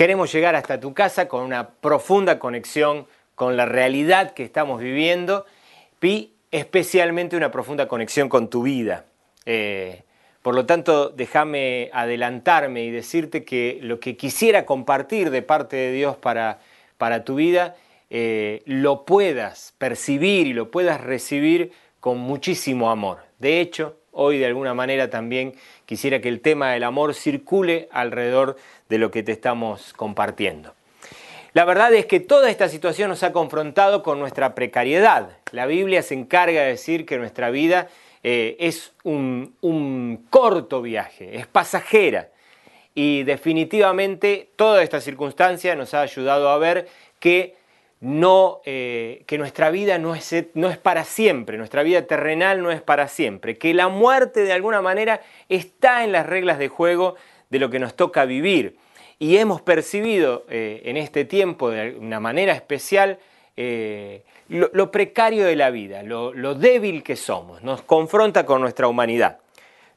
Queremos 0.00 0.32
llegar 0.32 0.56
hasta 0.56 0.80
tu 0.80 0.94
casa 0.94 1.28
con 1.28 1.44
una 1.44 1.72
profunda 1.72 2.38
conexión 2.38 3.06
con 3.34 3.58
la 3.58 3.66
realidad 3.66 4.30
que 4.32 4.44
estamos 4.44 4.80
viviendo 4.80 5.44
y 6.00 6.30
especialmente 6.50 7.36
una 7.36 7.50
profunda 7.50 7.86
conexión 7.86 8.30
con 8.30 8.48
tu 8.48 8.62
vida. 8.62 9.04
Eh, 9.44 10.04
por 10.40 10.54
lo 10.54 10.64
tanto, 10.64 11.10
déjame 11.10 11.90
adelantarme 11.92 12.82
y 12.84 12.90
decirte 12.90 13.44
que 13.44 13.78
lo 13.82 14.00
que 14.00 14.16
quisiera 14.16 14.64
compartir 14.64 15.28
de 15.28 15.42
parte 15.42 15.76
de 15.76 15.92
Dios 15.92 16.16
para, 16.16 16.60
para 16.96 17.22
tu 17.22 17.34
vida, 17.34 17.76
eh, 18.08 18.62
lo 18.64 19.04
puedas 19.04 19.74
percibir 19.76 20.46
y 20.46 20.54
lo 20.54 20.70
puedas 20.70 21.02
recibir 21.02 21.72
con 22.00 22.16
muchísimo 22.16 22.90
amor. 22.90 23.18
De 23.38 23.60
hecho, 23.60 23.96
hoy 24.12 24.38
de 24.38 24.46
alguna 24.46 24.72
manera 24.72 25.10
también 25.10 25.54
quisiera 25.84 26.22
que 26.22 26.28
el 26.28 26.40
tema 26.40 26.72
del 26.72 26.84
amor 26.84 27.14
circule 27.14 27.88
alrededor 27.92 28.56
de 28.90 28.98
lo 28.98 29.10
que 29.10 29.22
te 29.22 29.32
estamos 29.32 29.94
compartiendo. 29.94 30.74
La 31.52 31.64
verdad 31.64 31.92
es 31.94 32.06
que 32.06 32.20
toda 32.20 32.50
esta 32.50 32.68
situación 32.68 33.08
nos 33.08 33.22
ha 33.22 33.32
confrontado 33.32 34.02
con 34.02 34.20
nuestra 34.20 34.54
precariedad. 34.54 35.38
La 35.52 35.66
Biblia 35.66 36.02
se 36.02 36.14
encarga 36.14 36.62
de 36.62 36.68
decir 36.68 37.06
que 37.06 37.18
nuestra 37.18 37.50
vida 37.50 37.88
eh, 38.22 38.56
es 38.60 38.92
un, 39.02 40.26
corto 40.30 40.82
viaje, 40.82 41.38
es 41.38 41.46
pasajera. 41.46 42.28
Y 42.94 43.24
definitivamente 43.24 44.50
toda 44.56 44.82
esta 44.82 45.00
circunstancia 45.00 45.74
nos 45.74 45.94
ha 45.94 46.02
ayudado 46.02 46.50
a 46.50 46.58
ver 46.58 46.88
que, 47.18 47.56
no, 48.00 48.60
eh, 48.64 49.24
que 49.26 49.38
nuestra 49.38 49.70
vida 49.70 49.98
no 49.98 50.14
es, 50.14 50.34
no 50.54 50.68
es 50.68 50.78
para 50.78 51.04
siempre, 51.04 51.58
nuestra 51.58 51.82
vida 51.82 52.02
terrenal 52.02 52.62
no 52.62 52.70
es 52.70 52.82
para 52.82 53.08
siempre, 53.08 53.58
que 53.58 53.74
la 53.74 53.88
muerte 53.88 54.44
de 54.44 54.52
alguna 54.52 54.82
manera 54.82 55.20
está 55.48 56.04
en 56.04 56.12
las 56.12 56.26
reglas 56.26 56.58
de 56.58 56.68
juego 56.68 57.16
de 57.50 57.58
lo 57.58 57.68
que 57.68 57.78
nos 57.78 57.94
toca 57.94 58.24
vivir. 58.24 58.76
Y 59.18 59.36
hemos 59.36 59.60
percibido 59.60 60.46
eh, 60.48 60.80
en 60.86 60.96
este 60.96 61.26
tiempo 61.26 61.70
de 61.70 61.96
una 61.98 62.20
manera 62.20 62.54
especial 62.54 63.18
eh, 63.56 64.24
lo, 64.48 64.90
precario 64.90 65.44
de 65.44 65.56
la 65.56 65.70
vida, 65.70 66.02
lo, 66.02 66.54
débil 66.54 67.02
que 67.02 67.16
somos, 67.16 67.62
nos 67.62 67.82
confronta 67.82 68.46
con 68.46 68.62
nuestra 68.62 68.88
humanidad. 68.88 69.38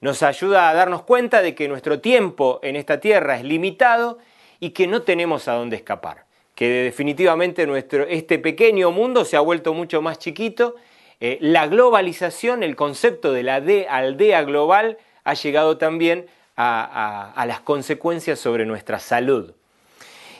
Nos 0.02 0.22
ayuda 0.22 0.70
a 0.70 0.74
darnos 0.74 1.04
cuenta 1.04 1.42
de 1.42 1.56
que 1.56 1.70
nuestro 1.70 2.02
tiempo 2.02 2.59
en 2.62 2.76
esta 2.76 3.00
tierra 3.00 3.38
es 3.38 3.44
limitado 3.46 4.20
y 4.59 4.72
que 4.72 4.86
no 4.86 5.04
tenemos 5.04 5.48
a 5.48 5.54
dónde 5.54 5.78
escapar. 5.78 6.26
Que 6.56 6.68
definitivamente 6.68 7.66
nuestro, 7.66 8.06
este 8.06 8.38
pequeño 8.38 8.92
mundo 8.92 9.24
se 9.24 9.38
ha 9.38 9.40
vuelto 9.40 9.74
mucho 9.74 10.02
más 10.02 10.20
chiquito. 10.20 10.76
Eh, 11.22 11.38
la 11.40 11.68
globalización, 11.68 12.64
el 12.64 12.76
concepto 12.76 13.31
de 13.31 13.44
la 13.44 13.56
aldea 13.56 14.44
global, 14.44 14.98
ha 15.24 15.34
llegado 15.36 15.78
también 15.78 16.25
a, 16.56 17.46
las 17.47 17.62
consecuencias 17.62 18.40
sobre 18.40 18.66
nuestra 18.66 19.00
salud. 19.00 19.53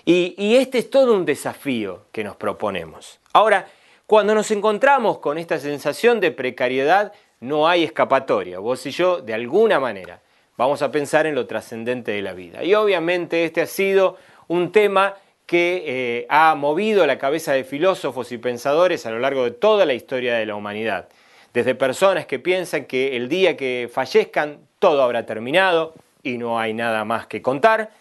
Y, 0.06 0.56
este 0.56 0.80
es 0.80 0.90
todo 0.90 1.14
un 1.14 1.26
desafío 1.26 2.06
que 2.12 2.24
nos 2.24 2.36
proponemos. 2.36 3.20
Ahora, 3.32 3.68
cuando 4.06 4.36
nos 4.36 4.52
encontramos 4.52 5.20
con 5.20 5.38
esta 5.38 5.60
sensación 5.60 6.20
de 6.20 6.32
precariedad, 6.32 7.14
no 7.40 7.68
hay 7.68 7.84
escapatoria. 7.84 8.60
Vos 8.60 8.86
y 8.86 8.92
yo, 8.92 9.22
de 9.22 9.34
alguna 9.34 9.80
manera, 9.80 10.22
vamos 10.58 10.82
a 10.82 10.92
pensar 10.92 11.26
en 11.26 11.36
lo 11.36 11.48
trascendente 11.48 12.12
de 12.12 12.22
la 12.22 12.34
vida. 12.34 12.64
Y 12.64 12.76
obviamente 12.76 13.46
este 13.46 13.62
ha 13.62 13.66
sido 13.66 14.18
un 14.48 14.72
tema 14.72 15.16
que 15.46 15.84
eh, 15.86 16.26
ha 16.30 16.56
movido 16.56 17.06
la 17.06 17.18
cabeza 17.18 17.54
de 17.54 17.64
filósofos 17.64 18.32
y 18.32 18.38
pensadores 18.38 19.06
a 19.06 19.12
lo 19.12 19.20
largo 19.20 19.44
de 19.44 19.52
toda 19.52 19.86
la 19.86 19.94
historia 19.94 20.36
de 20.36 20.46
la 20.46 20.56
humanidad. 20.56 21.10
Desde 21.54 21.76
personas 21.76 22.26
que 22.26 22.40
piensan 22.40 22.86
que 22.86 23.16
el 23.16 23.30
día 23.30 23.56
que 23.56 23.90
fallezcan 23.92 24.60
todo 24.84 25.02
habrá 25.02 25.26
terminado, 25.26 25.94
y 26.24 26.38
no 26.38 26.60
hay 26.60 26.74
nada 26.74 27.06
más 27.06 27.26
que 27.26 27.42
contar, 27.42 27.92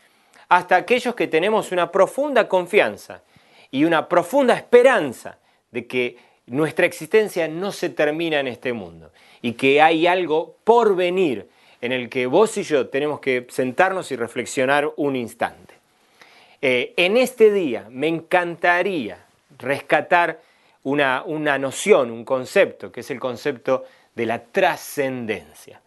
hasta 0.49 0.75
aquellos 0.75 1.15
que 1.15 1.29
tenemos 1.29 1.71
una 1.71 1.93
profunda 1.93 2.49
confianza 2.49 3.23
y 3.71 3.85
una 3.85 4.09
profunda 4.09 4.55
esperanza 4.55 5.39
de 5.71 5.87
que 5.87 6.17
nuestra 6.47 6.85
existencia 6.85 7.47
no 7.47 7.71
se 7.71 7.89
termina 7.89 8.41
en 8.41 8.49
este 8.49 8.73
mundo 8.73 9.13
y 9.43 9.53
que 9.53 9.81
hay 9.81 10.09
algo 10.09 10.57
por 10.65 10.97
venir 10.97 11.49
en 11.81 11.93
el 11.93 12.09
que 12.09 12.27
vos 12.27 12.59
y 12.59 12.65
yo 12.65 12.89
tenemos 12.89 13.21
que 13.21 13.47
sentarnos 13.49 14.11
y 14.11 14.17
reflexionar 14.17 14.93
un 14.97 15.15
instante. 15.15 15.75
Eh, 16.61 16.95
en 16.97 17.17
este 17.17 17.53
día 17.53 17.87
me 17.91 18.09
encantaría 18.09 19.25
rescatar 19.57 20.41
una, 20.83 21.23
una 21.25 21.59
noción, 21.59 22.11
un 22.11 22.25
concepto, 22.25 22.91
que 22.91 23.03
es 23.03 23.11
el 23.13 23.21
concepto 23.21 23.85
de 24.17 24.27
la 24.27 24.43
trascendencia. 24.43 25.81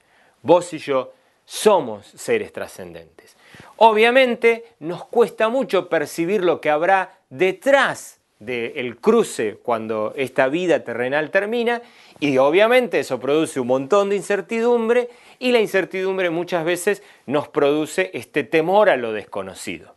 Vos 0.45 0.71
y 0.73 0.77
yo 0.77 1.11
somos 1.43 2.05
seres 2.05 2.53
trascendentes. 2.53 3.35
Obviamente 3.77 4.63
nos 4.77 5.03
cuesta 5.05 5.49
mucho 5.49 5.89
percibir 5.89 6.43
lo 6.43 6.61
que 6.61 6.69
habrá 6.69 7.17
detrás 7.31 8.19
del 8.37 8.97
cruce 8.97 9.57
cuando 9.63 10.13
esta 10.15 10.47
vida 10.47 10.83
terrenal 10.83 11.31
termina 11.31 11.81
y 12.19 12.37
obviamente 12.37 12.99
eso 12.99 13.19
produce 13.19 13.59
un 13.59 13.65
montón 13.65 14.09
de 14.09 14.17
incertidumbre 14.17 15.09
y 15.39 15.51
la 15.51 15.61
incertidumbre 15.61 16.29
muchas 16.29 16.63
veces 16.63 17.01
nos 17.25 17.47
produce 17.47 18.11
este 18.13 18.43
temor 18.43 18.91
a 18.91 18.97
lo 18.97 19.13
desconocido. 19.13 19.95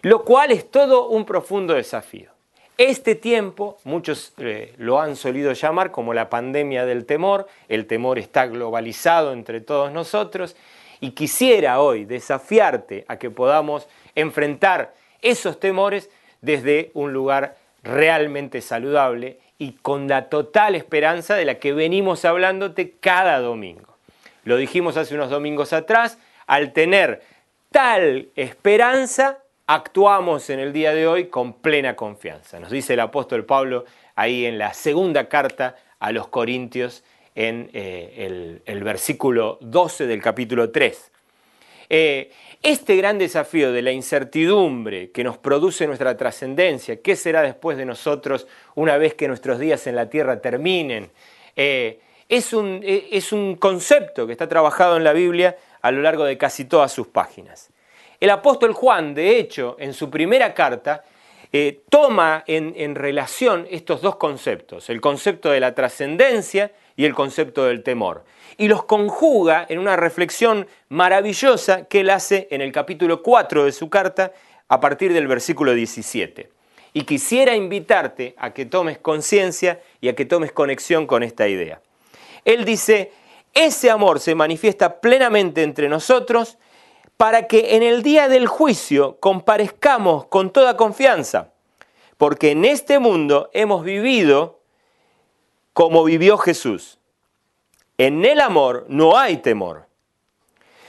Lo 0.00 0.24
cual 0.24 0.50
es 0.50 0.70
todo 0.70 1.08
un 1.08 1.26
profundo 1.26 1.74
desafío. 1.74 2.31
Este 2.84 3.14
tiempo, 3.14 3.78
muchos 3.84 4.32
eh, 4.38 4.74
lo 4.76 5.00
han 5.00 5.14
solido 5.14 5.52
llamar 5.52 5.92
como 5.92 6.14
la 6.14 6.28
pandemia 6.28 6.84
del 6.84 7.06
temor, 7.06 7.46
el 7.68 7.86
temor 7.86 8.18
está 8.18 8.46
globalizado 8.46 9.32
entre 9.32 9.60
todos 9.60 9.92
nosotros 9.92 10.56
y 10.98 11.12
quisiera 11.12 11.80
hoy 11.80 12.06
desafiarte 12.06 13.04
a 13.06 13.20
que 13.20 13.30
podamos 13.30 13.86
enfrentar 14.16 14.94
esos 15.20 15.60
temores 15.60 16.10
desde 16.40 16.90
un 16.94 17.12
lugar 17.12 17.56
realmente 17.84 18.60
saludable 18.60 19.38
y 19.58 19.74
con 19.74 20.08
la 20.08 20.28
total 20.28 20.74
esperanza 20.74 21.36
de 21.36 21.44
la 21.44 21.60
que 21.60 21.72
venimos 21.72 22.24
hablándote 22.24 22.96
cada 22.98 23.38
domingo. 23.38 23.96
Lo 24.42 24.56
dijimos 24.56 24.96
hace 24.96 25.14
unos 25.14 25.30
domingos 25.30 25.72
atrás, 25.72 26.18
al 26.48 26.72
tener 26.72 27.22
tal 27.70 28.30
esperanza, 28.34 29.38
actuamos 29.66 30.50
en 30.50 30.58
el 30.58 30.72
día 30.72 30.92
de 30.92 31.06
hoy 31.06 31.26
con 31.26 31.54
plena 31.54 31.96
confianza. 31.96 32.58
Nos 32.58 32.70
dice 32.70 32.94
el 32.94 33.00
apóstol 33.00 33.44
Pablo 33.44 33.84
ahí 34.14 34.44
en 34.44 34.58
la 34.58 34.74
segunda 34.74 35.28
carta 35.28 35.76
a 35.98 36.12
los 36.12 36.28
Corintios 36.28 37.04
en 37.34 37.70
eh, 37.72 38.60
el, 38.66 38.84
versículo 38.84 39.58
12 39.60 40.06
del 40.06 40.20
capítulo 40.20 40.70
3. 40.70 41.10
Eh, 41.88 42.30
este 42.62 42.96
gran 42.96 43.18
desafío 43.18 43.72
de 43.72 43.82
la 43.82 43.92
incertidumbre 43.92 45.10
que 45.10 45.24
nos 45.24 45.38
produce 45.38 45.86
nuestra 45.86 46.16
trascendencia, 46.16 47.00
qué 47.00 47.16
será 47.16 47.42
después 47.42 47.76
de 47.76 47.84
nosotros 47.84 48.46
una 48.74 48.96
vez 48.98 49.14
que 49.14 49.28
nuestros 49.28 49.58
días 49.58 49.86
en 49.86 49.96
la 49.96 50.08
tierra 50.08 50.40
terminen, 50.40 51.10
eh, 51.56 52.00
es, 52.28 52.52
un, 52.52 52.80
es 52.84 53.32
un 53.32 53.56
concepto 53.56 54.26
que 54.26 54.32
está 54.32 54.48
trabajado 54.48 54.96
en 54.96 55.04
la 55.04 55.12
Biblia 55.12 55.56
a 55.82 55.90
lo 55.90 56.02
largo 56.02 56.24
de 56.24 56.38
casi 56.38 56.64
todas 56.64 56.92
sus 56.92 57.08
páginas. 57.08 57.70
El 58.22 58.30
apóstol 58.30 58.72
Juan, 58.72 59.16
de 59.16 59.36
hecho, 59.40 59.74
en 59.80 59.92
su 59.92 60.08
primera 60.08 60.54
carta, 60.54 61.02
eh, 61.52 61.82
toma 61.90 62.44
en, 62.46 62.94
relación 62.94 63.66
estos 63.68 64.00
dos 64.00 64.14
conceptos, 64.14 64.88
el 64.90 65.00
concepto 65.00 65.50
de 65.50 65.58
la 65.58 65.74
trascendencia 65.74 66.70
y 66.94 67.04
el 67.04 67.14
concepto 67.14 67.64
del 67.64 67.82
temor, 67.82 68.22
y 68.58 68.68
los 68.68 68.84
conjuga 68.84 69.66
en 69.68 69.80
una 69.80 69.96
reflexión 69.96 70.68
maravillosa 70.88 71.86
que 71.88 72.02
él 72.02 72.10
hace 72.10 72.46
en 72.52 72.60
el 72.60 72.70
capítulo 72.70 73.24
4 73.24 73.64
de 73.64 73.72
su 73.72 73.90
carta 73.90 74.30
a 74.68 74.78
partir 74.78 75.12
del 75.12 75.26
versículo 75.26 75.74
17. 75.74 76.48
Y 76.92 77.02
quisiera 77.02 77.56
invitarte 77.56 78.36
a 78.38 78.52
que 78.52 78.66
tomes 78.66 78.98
conciencia 78.98 79.80
y 80.00 80.08
a 80.08 80.14
que 80.14 80.26
tomes 80.26 80.52
conexión 80.52 81.08
con 81.08 81.24
esta 81.24 81.48
idea. 81.48 81.80
Él 82.44 82.64
dice, 82.64 83.10
ese 83.52 83.90
amor 83.90 84.20
se 84.20 84.36
manifiesta 84.36 85.00
plenamente 85.00 85.64
entre 85.64 85.88
nosotros 85.88 86.56
para 87.22 87.46
que 87.46 87.76
en 87.76 87.84
el 87.84 88.02
día 88.02 88.28
del 88.28 88.48
juicio 88.48 89.20
comparezcamos 89.20 90.26
con 90.26 90.50
toda 90.50 90.76
confianza, 90.76 91.52
porque 92.16 92.50
en 92.50 92.64
este 92.64 92.98
mundo 92.98 93.48
hemos 93.52 93.84
vivido 93.84 94.58
como 95.72 96.02
vivió 96.02 96.36
Jesús. 96.36 96.98
En 97.96 98.24
el 98.24 98.40
amor 98.40 98.86
no 98.88 99.16
hay 99.16 99.36
temor, 99.36 99.86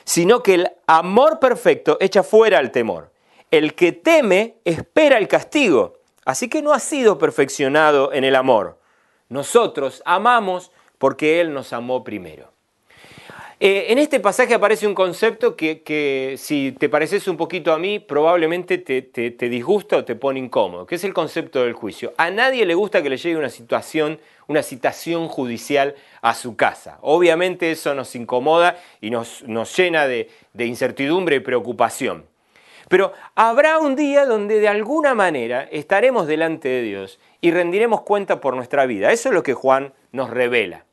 sino 0.05 0.41
que 0.41 0.55
el 0.55 0.71
amor 0.87 1.39
perfecto 1.39 1.97
echa 1.99 2.23
fuera 2.23 2.59
el 2.59 2.71
temor. 2.71 3.11
El 3.51 3.75
que 3.75 3.91
teme 3.91 4.55
espera 4.65 5.19
el 5.19 5.27
castigo, 5.27 5.99
así 6.25 6.49
que 6.49 6.63
no 6.63 6.73
ha 6.73 6.79
sido 6.79 7.19
perfeccionado 7.19 8.11
en 8.11 8.23
el 8.23 8.35
amor. 8.35 8.79
Nosotros 9.29 10.01
amamos 10.03 10.71
porque 10.97 11.41
Él 11.41 11.53
nos 11.53 11.73
amó 11.73 12.03
primero. 12.03 12.52
Eh, 13.65 13.93
en 13.93 13.97
este 13.97 14.19
pasaje 14.19 14.53
aparece 14.53 14.85
un 14.85 14.93
concepto 14.93 15.55
que, 15.55 16.35
si 16.37 16.73
te 16.77 16.89
pareces 16.89 17.29
un 17.29 17.37
poquito 17.37 17.71
a 17.71 17.79
mí, 17.79 17.97
probablemente 17.97 18.77
te, 18.77 19.49
disgusta 19.49 19.95
o 19.95 20.03
te 20.03 20.15
pone 20.15 20.41
incómodo, 20.41 20.85
que 20.85 20.95
es 20.95 21.03
el 21.05 21.13
concepto 21.13 21.63
del 21.63 21.71
juicio. 21.71 22.11
A 22.17 22.29
nadie 22.29 22.65
le 22.65 22.75
gusta 22.75 23.01
que 23.01 23.09
le 23.09 23.15
llegue 23.15 23.37
una 23.37 23.49
situación, 23.49 24.19
una 24.47 24.63
citación 24.63 25.29
judicial 25.29 25.95
a 26.21 26.33
su 26.33 26.57
casa. 26.57 26.97
Obviamente 26.99 27.71
eso 27.71 27.95
nos 27.95 28.13
incomoda 28.17 28.75
y 28.99 29.11
nos, 29.11 29.43
nos 29.43 29.73
llena 29.77 30.07
de, 30.07 30.29
de 30.51 30.65
incertidumbre 30.65 31.37
y 31.37 31.39
preocupación. 31.39 32.25
Pero 32.89 33.13
habrá 33.33 33.79
un 33.79 33.95
día 33.95 34.25
donde 34.25 34.59
de 34.59 34.67
alguna 34.67 35.15
manera 35.15 35.69
estaremos 35.71 36.27
delante 36.27 36.67
de 36.67 36.81
Dios 36.81 37.17
y 37.39 37.51
rendiremos 37.51 38.01
cuenta 38.01 38.41
por 38.41 38.57
nuestra 38.57 38.85
vida. 38.85 39.13
Eso 39.13 39.29
es 39.29 39.35
lo 39.35 39.41
que 39.41 39.53
Juan 39.53 39.93
nos 40.11 40.31
revela. 40.31 40.83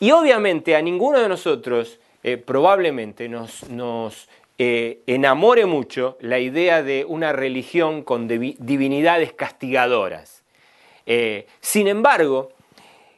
Y 0.00 0.10
obviamente 0.10 0.76
a 0.76 0.82
ninguno 0.82 1.18
de 1.18 1.28
nosotros 1.28 1.98
eh, 2.22 2.36
probablemente 2.36 3.28
nos, 3.28 3.68
nos 3.70 4.28
eh, 4.58 5.02
enamore 5.06 5.66
mucho 5.66 6.16
la 6.20 6.38
idea 6.38 6.82
de 6.82 7.04
una 7.04 7.32
religión 7.32 8.02
con 8.02 8.26
divinidades 8.26 9.32
castigadoras. 9.34 10.42
Eh, 11.04 11.46
sin 11.60 11.88
embargo, 11.88 12.52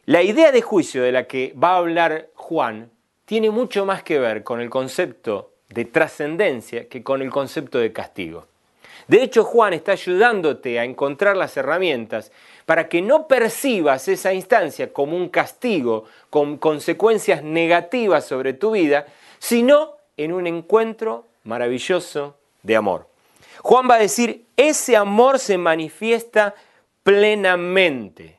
la 0.04 0.22
idea 0.22 0.52
de 0.52 0.62
juicio 0.62 1.02
de 1.02 1.12
la 1.12 1.28
que 1.28 1.54
va 1.62 1.74
a 1.74 1.78
hablar 1.78 2.28
Juan 2.34 2.90
tiene 3.24 3.50
mucho 3.50 3.86
más 3.86 4.02
que 4.02 4.18
ver 4.18 4.42
con 4.42 4.60
el 4.60 4.68
concepto 4.68 5.52
de 5.68 5.84
trascendencia 5.84 6.88
que 6.88 7.02
con 7.02 7.22
el 7.22 7.30
concepto 7.30 7.78
de 7.78 7.92
castigo. 7.92 8.46
De 9.06 9.22
hecho, 9.22 9.44
Juan 9.44 9.74
está 9.74 9.92
ayudándote 9.92 10.78
a 10.78 10.84
encontrar 10.84 11.36
las 11.36 11.56
herramientas 11.56 12.32
para 12.68 12.86
que 12.86 13.00
no 13.00 13.26
percibas 13.26 14.08
esa 14.08 14.34
instancia 14.34 14.92
como 14.92 15.16
un 15.16 15.30
castigo 15.30 16.04
con 16.28 16.58
consecuencias 16.58 17.42
negativas 17.42 18.26
sobre 18.26 18.52
tu 18.52 18.72
vida, 18.72 19.06
sino 19.38 19.96
en 20.18 20.34
un 20.34 20.46
encuentro 20.46 21.24
maravilloso 21.44 22.36
de 22.62 22.76
amor. 22.76 23.08
Juan 23.62 23.88
va 23.88 23.94
a 23.94 24.00
decir, 24.00 24.44
ese 24.54 24.98
amor 24.98 25.38
se 25.38 25.56
manifiesta 25.56 26.54
plenamente. 27.02 28.36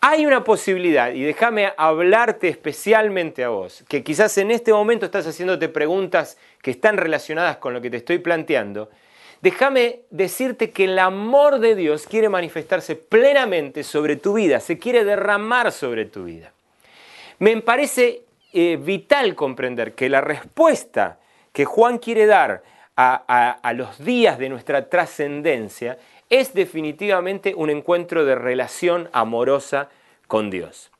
Hay 0.00 0.24
una 0.24 0.44
posibilidad, 0.44 1.12
y 1.12 1.22
déjame 1.22 1.74
hablarte 1.76 2.48
especialmente 2.48 3.44
a 3.44 3.50
vos, 3.50 3.84
que 3.86 4.02
quizás 4.02 4.38
en 4.38 4.50
este 4.50 4.72
momento 4.72 5.04
estás 5.04 5.26
haciéndote 5.26 5.68
preguntas 5.68 6.38
que 6.62 6.70
están 6.70 6.96
relacionadas 6.96 7.58
con 7.58 7.74
lo 7.74 7.82
que 7.82 7.90
te 7.90 7.98
estoy 7.98 8.16
planteando, 8.16 8.88
déjame 9.42 10.00
decirte 10.10 10.70
que 10.70 10.84
el 10.84 10.98
amor 10.98 11.58
de 11.58 11.74
Dios 11.74 12.06
quiere 12.06 12.30
manifestarse 12.30 12.96
plenamente 12.96 13.84
sobre 13.84 14.16
tu 14.16 14.32
vida, 14.32 14.60
se 14.60 14.78
quiere 14.78 15.04
derramar 15.04 15.70
sobre 15.72 16.06
tu 16.06 16.24
vida. 16.24 16.52
Me 17.38 17.60
parece 17.60 18.22
eh, 18.54 18.78
vital 18.80 19.34
comprender 19.34 19.94
que 19.94 20.08
la 20.08 20.22
respuesta 20.22 21.18
que 21.52 21.66
Juan 21.66 21.98
quiere 21.98 22.24
dar 22.24 22.62
a 22.94 23.72
los 23.74 24.04
días 24.04 24.38
de 24.38 24.48
nuestra 24.48 24.88
trascendencia 24.88 25.98
es 26.32 26.54
definitivamente 26.54 27.54
un 27.54 27.68
encuentro 27.68 28.24
de 28.24 28.34
relación 28.34 29.10
amorosa 29.12 29.90
con 30.26 30.48
Dios. 30.48 30.90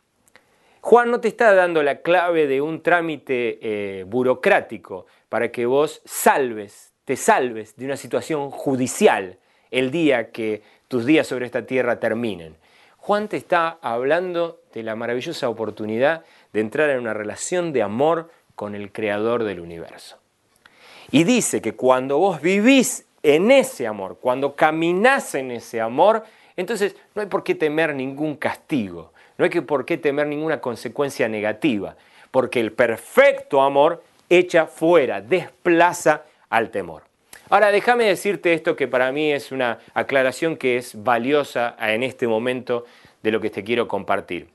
Juan 0.82 1.10
no 1.10 1.20
te 1.20 1.28
está 1.28 1.54
dando 1.54 1.82
la 1.82 2.02
clave 2.02 2.46
de 2.46 2.60
un 2.60 2.82
trámite 2.82 3.58
eh, 3.62 4.04
burocrático 4.04 5.06
para 5.30 5.50
que 5.50 5.64
vos 5.64 6.02
salves 6.04 6.91
te 7.04 7.16
salves 7.16 7.76
de 7.76 7.86
una 7.86 7.96
situación 7.96 8.50
judicial 8.50 9.38
el 9.70 9.90
día 9.90 10.30
que 10.30 10.62
tus 10.88 11.06
días 11.06 11.26
sobre 11.26 11.46
esta 11.46 11.66
tierra 11.66 11.98
terminen. 11.98 12.56
Juan 12.98 13.28
te 13.28 13.36
está 13.36 13.78
hablando 13.82 14.60
de 14.72 14.82
la 14.82 14.94
maravillosa 14.94 15.48
oportunidad 15.48 16.24
de 16.52 16.60
entrar 16.60 16.90
en 16.90 17.00
una 17.00 17.14
relación 17.14 17.72
de 17.72 17.82
amor 17.82 18.30
con 18.54 18.74
el 18.74 18.92
creador 18.92 19.44
del 19.44 19.60
universo. 19.60 20.18
Y 21.10 21.24
dice 21.24 21.60
que 21.60 21.74
cuando 21.74 22.18
vos 22.18 22.40
vivís 22.40 23.06
en 23.22 23.50
ese 23.50 23.86
amor, 23.86 24.18
cuando 24.20 24.54
caminás 24.54 25.34
en 25.34 25.50
ese 25.50 25.80
amor, 25.80 26.24
entonces 26.56 26.94
no 27.14 27.22
hay 27.22 27.28
por 27.28 27.42
qué 27.42 27.54
temer 27.54 27.94
ningún 27.94 28.36
castigo, 28.36 29.12
no 29.36 29.44
hay 29.44 29.50
por 29.50 29.84
qué 29.84 29.98
temer 29.98 30.26
ninguna 30.26 30.60
consecuencia 30.60 31.28
negativa, 31.28 31.96
porque 32.30 32.60
el 32.60 32.72
perfecto 32.72 33.62
amor 33.62 34.04
echa 34.28 34.66
fuera, 34.66 35.20
desplaza 35.20 36.22
al 36.52 36.70
temor. 36.70 37.04
Ahora, 37.48 37.72
déjame 37.72 38.04
decirte 38.04 38.52
esto 38.52 38.76
que 38.76 38.86
para 38.86 39.10
mí 39.10 39.32
es 39.32 39.52
una 39.52 39.78
aclaración 39.94 40.56
que 40.56 40.76
es 40.76 41.02
valiosa 41.02 41.74
en 41.80 42.02
este 42.02 42.28
momento 42.28 42.84
de 43.22 43.30
lo 43.32 43.40
que 43.40 43.48
te 43.48 43.64
quiero 43.64 43.88
compartir. 43.88 44.50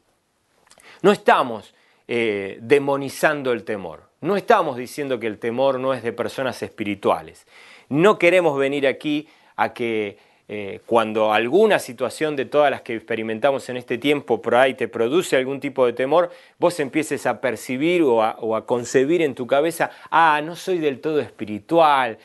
No 1.02 1.12
estamos 1.12 1.74
eh, 2.08 2.60
demonizando 2.62 3.52
el 3.52 3.64
temor, 3.64 4.04
no 4.22 4.38
estamos 4.38 4.78
diciendo 4.78 5.20
que 5.20 5.26
el 5.26 5.40
temor 5.40 5.80
no 5.80 5.94
es 5.94 6.04
de 6.04 6.14
personas 6.14 6.62
espirituales. 6.62 7.48
No 7.90 8.20
queremos 8.20 8.58
venir 8.60 8.86
aquí 8.86 9.28
a 9.56 9.74
que 9.74 10.20
eh, 10.50 10.80
cuando 10.86 11.34
alguna 11.34 11.78
situación 11.78 12.38
de 12.38 12.46
todas 12.46 12.72
las 12.72 12.82
que 12.82 12.96
experimentamos 12.96 13.68
en 13.68 13.76
este 13.76 13.98
tiempo 13.98 14.42
por 14.42 14.56
ahí 14.56 14.76
te 14.76 14.88
produce 14.88 15.36
algún 15.36 15.60
tipo 15.60 15.86
de 15.86 15.92
temor, 15.92 16.32
vos 16.58 16.80
empieces 16.80 17.26
a 17.26 17.42
percibir 17.42 18.02
o 18.02 18.24
a, 18.24 18.66
concebir 18.66 19.22
en 19.22 19.36
tu 19.36 19.46
cabeza, 19.46 19.92
ah, 20.10 20.42
no 20.42 20.56
soy 20.56 20.78
del 20.78 21.02
todo 21.02 21.20
espiritual, 21.20 22.18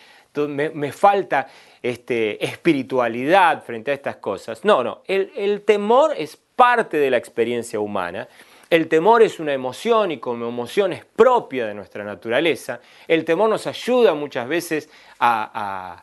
me, 0.49 0.93
falta 0.93 1.49
este, 1.83 2.45
espiritualidad 2.45 3.63
frente 3.65 3.91
a 3.91 3.95
estas 3.95 4.17
cosas. 4.17 4.65
No, 4.65 4.83
no, 4.85 5.03
el, 5.07 5.63
temor 5.63 6.15
es 6.17 6.37
parte 6.37 6.99
de 6.99 7.11
la 7.11 7.17
experiencia 7.17 7.81
humana. 7.81 8.29
El 8.71 8.89
temor 8.89 9.23
es 9.23 9.39
una 9.39 9.53
emoción 9.53 10.13
y 10.13 10.19
como 10.19 10.49
emoción 10.49 10.93
es 10.95 11.05
propia 11.05 11.67
de 11.67 11.75
nuestra 11.75 12.05
naturaleza. 12.05 12.81
El 13.07 13.25
temor 13.25 13.51
nos 13.51 13.67
ayuda 13.67 14.15
muchas 14.15 14.49
veces 14.49 14.89
a, 15.19 16.03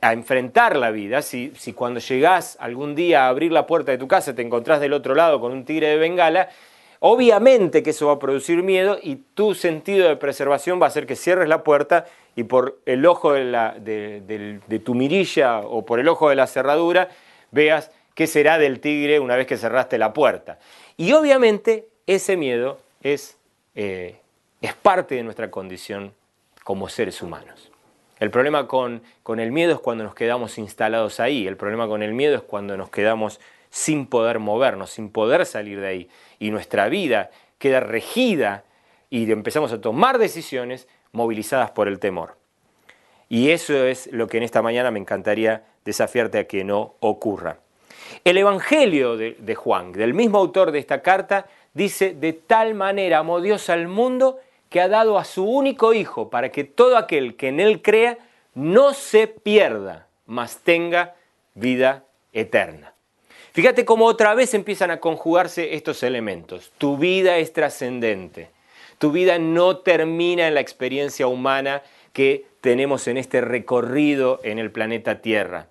enfrentar 0.00 0.76
la 0.76 0.90
vida. 0.90 1.22
Si, 1.22 1.52
si 1.56 1.72
cuando 1.72 2.00
llegás 2.00 2.56
algún 2.60 2.94
día 2.94 3.26
a 3.26 3.28
abrir 3.28 3.52
la 3.52 3.66
puerta 3.66 3.92
de 3.92 3.98
tu 3.98 4.08
casa 4.08 4.34
te 4.34 4.42
encontrás 4.42 4.80
del 4.80 4.92
otro 4.92 5.14
lado 5.14 5.40
con 5.40 5.52
un 5.52 5.64
tigre 5.64 5.88
de 5.88 5.96
bengala, 5.96 6.48
obviamente 7.00 7.82
que 7.82 7.90
eso 7.90 8.06
va 8.06 8.14
a 8.14 8.18
producir 8.18 8.62
miedo 8.62 8.98
y 9.02 9.16
tu 9.16 9.54
sentido 9.54 10.08
de 10.08 10.16
preservación 10.16 10.80
va 10.80 10.86
a 10.86 10.88
hacer 10.88 11.06
que 11.06 11.16
cierres 11.16 11.48
la 11.48 11.62
puerta 11.62 12.06
y 12.34 12.44
por 12.44 12.78
el 12.86 13.04
ojo 13.06 13.32
de, 13.32 13.44
la, 13.44 13.76
de, 13.78 14.80
tu 14.84 14.94
mirilla 14.94 15.60
o 15.60 15.84
por 15.84 16.00
el 16.00 16.08
ojo 16.08 16.30
de 16.30 16.36
la 16.36 16.46
cerradura 16.46 17.08
veas 17.50 17.90
qué 18.14 18.26
será 18.26 18.58
del 18.58 18.80
tigre 18.80 19.20
una 19.20 19.36
vez 19.36 19.46
que 19.46 19.56
cerraste 19.56 19.98
la 19.98 20.12
puerta. 20.12 20.58
Y 20.96 21.12
obviamente 21.12 21.88
ese 22.06 22.36
miedo 22.36 22.78
es, 23.02 23.36
eh, 23.74 24.16
es 24.62 24.74
parte 24.74 25.14
de 25.14 25.22
nuestra 25.22 25.50
condición 25.50 26.14
como 26.64 26.88
seres 26.88 27.20
humanos. 27.22 27.70
El 28.18 28.30
problema 28.30 28.66
con, 28.66 29.02
el 29.38 29.52
miedo 29.52 29.74
es 29.74 29.80
cuando 29.80 30.04
nos 30.04 30.14
quedamos 30.14 30.56
instalados 30.56 31.20
ahí, 31.20 31.46
el 31.46 31.56
problema 31.56 31.86
con 31.86 32.02
el 32.02 32.14
miedo 32.14 32.36
es 32.36 32.42
cuando 32.42 32.76
nos 32.76 32.88
quedamos 32.88 33.40
sin 33.68 34.06
poder 34.06 34.38
movernos, 34.38 34.90
sin 34.90 35.10
poder 35.10 35.44
salir 35.44 35.80
de 35.80 35.86
ahí, 35.86 36.08
y 36.38 36.50
nuestra 36.50 36.88
vida 36.88 37.30
queda 37.58 37.80
regida 37.80 38.64
y 39.10 39.30
empezamos 39.30 39.70
a 39.72 39.80
tomar 39.80 40.18
decisiones 40.18 40.88
movilizadas 41.12 41.72
por 41.72 41.88
el 41.88 41.98
temor. 41.98 42.36
Y 43.28 43.50
eso 43.50 43.84
es 43.84 44.10
lo 44.12 44.28
que 44.28 44.38
en 44.38 44.44
esta 44.44 44.62
mañana 44.62 44.90
me 44.90 44.98
encantaría 44.98 45.64
desafiarte 45.84 46.38
a 46.38 46.46
que 46.46 46.64
no 46.64 46.94
ocurra. 47.00 47.58
El 48.24 48.38
Evangelio 48.38 49.16
de, 49.16 49.36
de, 49.38 49.54
Juan, 49.54 49.92
del 49.92 50.14
mismo 50.14 50.38
autor 50.38 50.70
de 50.70 50.78
esta 50.78 51.02
carta, 51.02 51.46
dice, 51.74 52.14
de 52.14 52.32
tal 52.32 52.74
manera 52.74 53.18
amó 53.18 53.40
Dios 53.40 53.68
al 53.68 53.88
mundo 53.88 54.38
que 54.68 54.80
ha 54.80 54.88
dado 54.88 55.18
a 55.18 55.24
su 55.24 55.44
único 55.44 55.94
Hijo 55.94 56.30
para 56.30 56.50
que 56.50 56.64
todo 56.64 56.96
aquel 56.96 57.36
que 57.36 57.48
en 57.48 57.60
Él 57.60 57.82
crea 57.82 58.18
no 58.54 58.94
se 58.94 59.26
pierda, 59.26 60.08
mas 60.26 60.58
tenga 60.58 61.14
vida 61.54 62.04
eterna. 62.32 62.94
Fíjate 63.52 63.84
cómo 63.84 64.06
otra 64.06 64.34
vez 64.34 64.52
empiezan 64.54 64.90
a 64.90 65.00
conjugarse 65.00 65.74
estos 65.74 66.02
elementos. 66.02 66.72
Tu 66.78 66.96
vida 66.98 67.38
es 67.38 67.52
trascendente. 67.52 68.50
Tu 68.98 69.12
vida 69.12 69.38
no 69.38 69.78
termina 69.78 70.48
en 70.48 70.54
la 70.54 70.60
experiencia 70.60 71.26
humana 71.26 71.82
que 72.12 72.46
tenemos 72.60 73.08
en 73.08 73.18
este 73.18 73.42
recorrido 73.42 74.40
en 74.42 74.58
el 74.58 74.70
planeta 74.70 75.20
Tierra. 75.20 75.68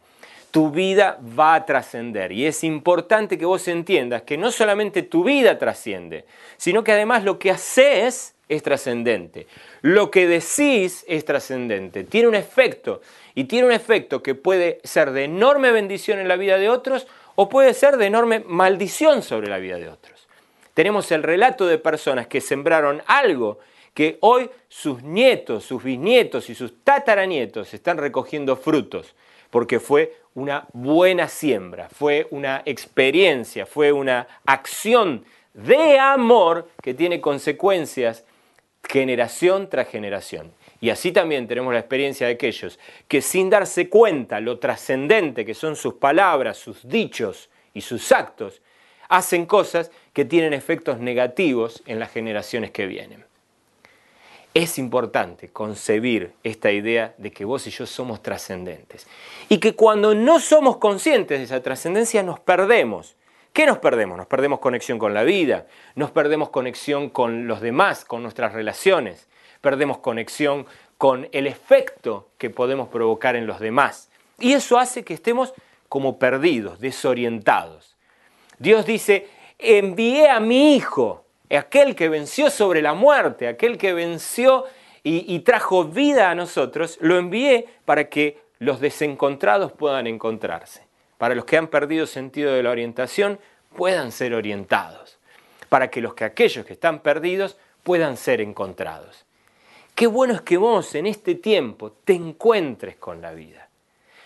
Tu 0.52 0.70
vida 0.72 1.20
va 1.38 1.56
a 1.56 1.66
trascender 1.66 2.32
y 2.32 2.46
es 2.46 2.64
importante 2.64 3.38
que 3.38 3.46
vos 3.46 3.68
entiendas 3.68 4.22
que 4.22 4.38
no 4.38 4.52
solamente 4.52 5.04
tu 5.04 5.24
vida 5.24 5.58
trasciende, 5.58 6.26
sino 6.58 6.84
que 6.84 6.92
además 6.92 7.24
lo 7.24 7.40
que 7.40 7.52
haces 7.52 8.35
es 8.48 8.64
trascendente. 8.64 9.48
Lo 9.82 10.12
que 10.12 10.28
decís 10.28 11.04
es 11.08 11.26
trascendente. 11.26 12.04
Tiene 12.04 12.28
un 12.28 12.36
efecto. 12.36 13.02
Y 13.34 13.46
tiene 13.46 13.68
un 13.68 13.74
efecto 13.74 14.22
que 14.22 14.36
puede 14.36 14.80
ser 14.84 15.12
de 15.12 15.26
enorme 15.26 15.72
bendición 15.72 16.20
en 16.20 16.28
la 16.28 16.38
vida 16.38 16.58
de 16.58 16.70
otros 16.70 17.08
o 17.36 17.50
puede 17.50 17.74
ser 17.74 17.98
de 17.98 18.06
enorme 18.06 18.44
maldición 18.46 19.22
sobre 19.22 19.48
la 19.48 19.58
vida 19.58 19.78
de 19.78 19.90
otros. 19.90 20.28
Tenemos 20.74 21.12
el 21.12 21.24
relato 21.24 21.68
de 21.68 21.78
personas 21.78 22.28
que 22.28 22.42
sembraron 22.42 23.02
algo 23.08 23.60
que 23.94 24.18
hoy 24.20 24.50
sus 24.68 25.02
nietos, 25.04 25.64
sus 25.64 25.84
bisnietos 25.84 26.50
y 26.50 26.56
sus 26.56 26.84
tataranietos 26.84 27.74
están 27.74 27.98
recogiendo 27.98 28.58
frutos, 28.58 29.16
porque 29.50 29.80
fue 29.80 30.18
una 30.34 30.68
buena 30.74 31.30
siembra, 31.30 31.88
fue 31.88 32.28
una 32.30 32.62
experiencia, 32.66 33.66
fue 33.66 33.94
una 33.94 34.28
acción 34.46 35.24
de 35.54 35.98
amor 35.98 36.68
que 36.82 36.94
tiene 36.94 37.22
consecuencias 37.22 38.26
generación 38.90 39.70
tras 39.70 39.88
generación. 39.88 40.52
Y 40.82 40.90
así 40.90 41.12
también 41.12 41.48
tenemos 41.48 41.74
la 41.74 41.80
experiencia 41.80 42.28
de 42.28 42.34
aquellos 42.34 42.80
que 43.08 43.22
sin 43.22 43.50
darse 43.50 43.90
cuenta 43.90 44.40
lo 44.40 44.60
trascendente 44.60 45.46
que 45.46 45.54
son 45.54 45.76
sus 45.76 45.96
palabras, 45.96 46.58
sus 46.58 46.88
dichos 46.88 47.50
y 47.74 47.82
sus 47.82 48.12
actos, 48.12 48.62
hacen 49.10 49.46
cosas 49.46 49.92
que 50.14 50.26
tienen 50.26 50.54
efectos 50.54 51.00
negativos 51.00 51.84
en 51.86 52.00
las 52.00 52.12
generaciones 52.12 52.72
que 52.72 52.88
vienen. 52.88 53.26
Es 54.54 54.78
importante 54.78 55.50
concebir 55.50 56.34
esta 56.44 56.72
idea 56.72 57.14
de 57.18 57.32
que 57.32 57.44
vos 57.44 57.68
y 57.68 57.72
yo 57.72 57.86
somos 57.86 58.24
trascendentes 58.24 59.06
y 59.50 59.58
que 59.58 59.76
cuando 59.76 60.16
no 60.16 60.40
somos 60.40 60.78
conscientes 60.78 61.40
de 61.40 61.44
esa 61.44 61.62
trascendencia 61.62 62.24
nos 62.24 62.40
perdemos. 62.40 63.16
¿Qué 63.56 63.66
nos 63.66 63.78
perdemos? 63.78 64.18
Nos 64.18 64.28
perdemos 64.28 64.60
conexión 64.60 65.00
con 65.00 65.14
la 65.14 65.24
vida, 65.24 65.66
nos 65.96 66.12
perdemos 66.12 66.50
conexión 66.50 67.10
con 67.10 67.48
los 67.48 67.62
demás, 67.62 68.04
con 68.04 68.22
nuestras 68.22 68.52
relaciones, 68.52 69.30
perdemos 69.62 70.00
conexión 70.00 70.66
con 70.98 71.30
el 71.32 71.48
efecto 71.48 72.28
que 72.38 72.50
podemos 72.50 72.90
provocar 72.90 73.38
en 73.38 73.48
los 73.48 73.62
demás. 73.62 74.12
Y 74.40 74.52
eso 74.52 74.78
hace 74.78 75.06
que 75.06 75.14
estemos 75.14 75.54
como 75.88 76.20
perdidos, 76.20 76.82
desorientados. 76.82 77.96
Dios 78.60 78.86
dice, 78.86 79.30
envié 79.58 80.28
a 80.28 80.42
mi 80.42 80.76
Hijo, 80.76 81.24
aquel 81.50 81.96
que 81.96 82.10
venció 82.10 82.50
sobre 82.50 82.82
la 82.82 82.94
muerte, 82.94 83.48
aquel 83.48 83.78
que 83.78 83.94
venció 83.94 84.66
y, 85.02 85.40
trajo 85.40 85.86
vida 85.86 86.30
a 86.30 86.36
nosotros, 86.36 86.98
lo 87.00 87.18
envié 87.18 87.70
para 87.86 88.10
que 88.10 88.38
los 88.60 88.82
desencontrados 88.82 89.72
puedan 89.72 90.08
encontrarse, 90.08 90.85
para 91.18 91.36
los 91.36 91.46
que 91.46 91.58
han 91.58 91.68
perdido 91.68 92.06
sentido 92.06 92.54
de 92.54 92.64
la 92.64 92.72
orientación 92.72 93.40
puedan 93.76 94.12
ser 94.12 94.34
orientados, 94.34 95.18
para 95.70 95.90
que 95.90 96.02
los 96.02 96.14
que 96.14 96.24
aquellos 96.24 96.66
que 96.66 96.74
están 96.74 97.00
perdidos 97.00 97.58
puedan 97.84 98.18
ser 98.18 98.42
encontrados. 98.42 99.26
Qué 99.94 100.08
bueno 100.08 100.34
es 100.34 100.42
que 100.42 100.58
vos 100.58 100.94
en 100.96 101.06
este 101.06 101.36
tiempo 101.36 101.92
te 102.04 102.14
encuentres 102.14 102.98
con 102.98 103.22
la 103.22 103.32
vida. 103.32 103.70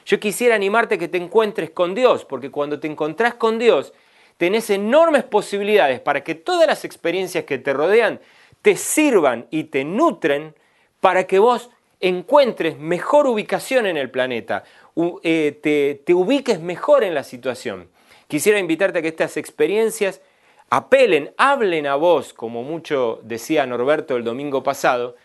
Yo 0.05 0.19
quisiera 0.19 0.55
animarte 0.55 0.96
a 0.96 0.98
que 0.98 1.08
te 1.08 1.17
encuentres 1.17 1.69
con 1.69 1.93
Dios, 1.93 2.25
porque 2.25 2.50
cuando 2.50 2.79
te 2.79 2.88
encontrás 2.88 3.36
con 3.36 3.60
Dios, 3.60 3.93
tenés 4.38 4.69
enormes 4.72 5.24
posibilidades 5.24 6.00
para 6.00 6.24
que 6.24 6.34
todas 6.34 6.65
las 6.65 6.86
experiencias 6.86 7.43
que 7.43 7.60
te 7.60 7.74
rodean 7.74 8.19
te 8.62 8.75
sirvan 8.75 9.46
y 9.51 9.65
te 9.65 9.84
nutren 9.84 10.55
para 11.00 11.25
que 11.25 11.38
vos 11.38 11.69
encuentres 12.00 12.77
mejor 12.79 13.27
ubicación 13.27 13.86
en 13.86 13.98
el 13.98 14.10
planeta, 14.10 14.63
eh, 15.24 15.60
te, 15.62 16.01
te 16.05 16.13
ubiques 16.13 16.60
mejor 16.60 17.03
en 17.03 17.13
la 17.13 17.24
situación. 17.24 17.89
Quisiera 18.27 18.60
invitarte 18.60 19.00
a 19.00 19.01
que 19.01 19.08
estas 19.08 19.38
experiencias 19.38 20.22
apelen, 20.69 21.34
hablen 21.38 21.88
a 21.88 21.96
vos, 21.96 22.34
como 22.34 22.63
mucho 22.63 23.19
decía 23.24 23.65
Norberto 23.65 24.17
el 24.17 24.24
domingo 24.24 24.62
pasado, 24.62 25.15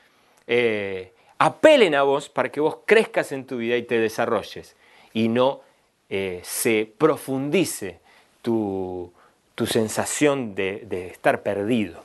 eh, 0.46 1.12
apelen 1.38 1.94
a 1.94 2.02
vos 2.02 2.28
para 2.28 2.50
que 2.50 2.60
vos 2.60 2.78
crezcas 2.86 3.32
en 3.32 3.46
tu 3.46 3.58
vida 3.58 3.76
y 3.76 3.82
te 3.82 3.98
desarrolles 3.98 4.76
y 5.12 5.28
no 5.28 5.60
eh, 6.08 6.40
se 6.44 6.90
profundice 6.96 7.98
tu, 8.42 9.12
sensación 9.66 10.54
de, 10.54 11.08
estar 11.10 11.42
perdido. 11.42 12.04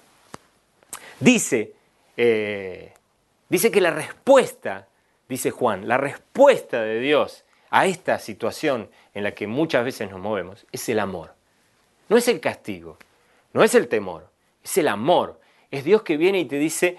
Dice, 1.19 1.73
dice 2.15 3.71
que 3.71 3.81
la 3.81 3.91
respuesta, 3.91 4.87
dice 5.27 5.51
Juan, 5.51 5.87
la 5.87 5.97
respuesta 5.97 6.81
de 6.81 6.99
Dios 6.99 7.43
a 7.69 7.85
esta 7.85 8.19
situación 8.19 8.89
en 9.13 9.23
la 9.23 9.31
que 9.31 9.47
muchas 9.47 9.85
veces 9.85 10.09
nos 10.09 10.19
movemos 10.19 10.65
es 10.71 10.87
el 10.89 10.99
amor. 10.99 11.33
No 12.07 12.17
es 12.17 12.27
el 12.27 12.39
castigo, 12.39 12.97
no 13.53 13.63
es 13.63 13.75
el 13.75 13.87
temor, 13.87 14.27
es 14.63 14.77
el 14.77 14.87
amor. 14.87 15.39
Es 15.71 15.83
Dios 15.83 16.01
que 16.01 16.17
viene 16.17 16.39
y 16.39 16.45
te 16.45 16.57
dice, 16.57 16.97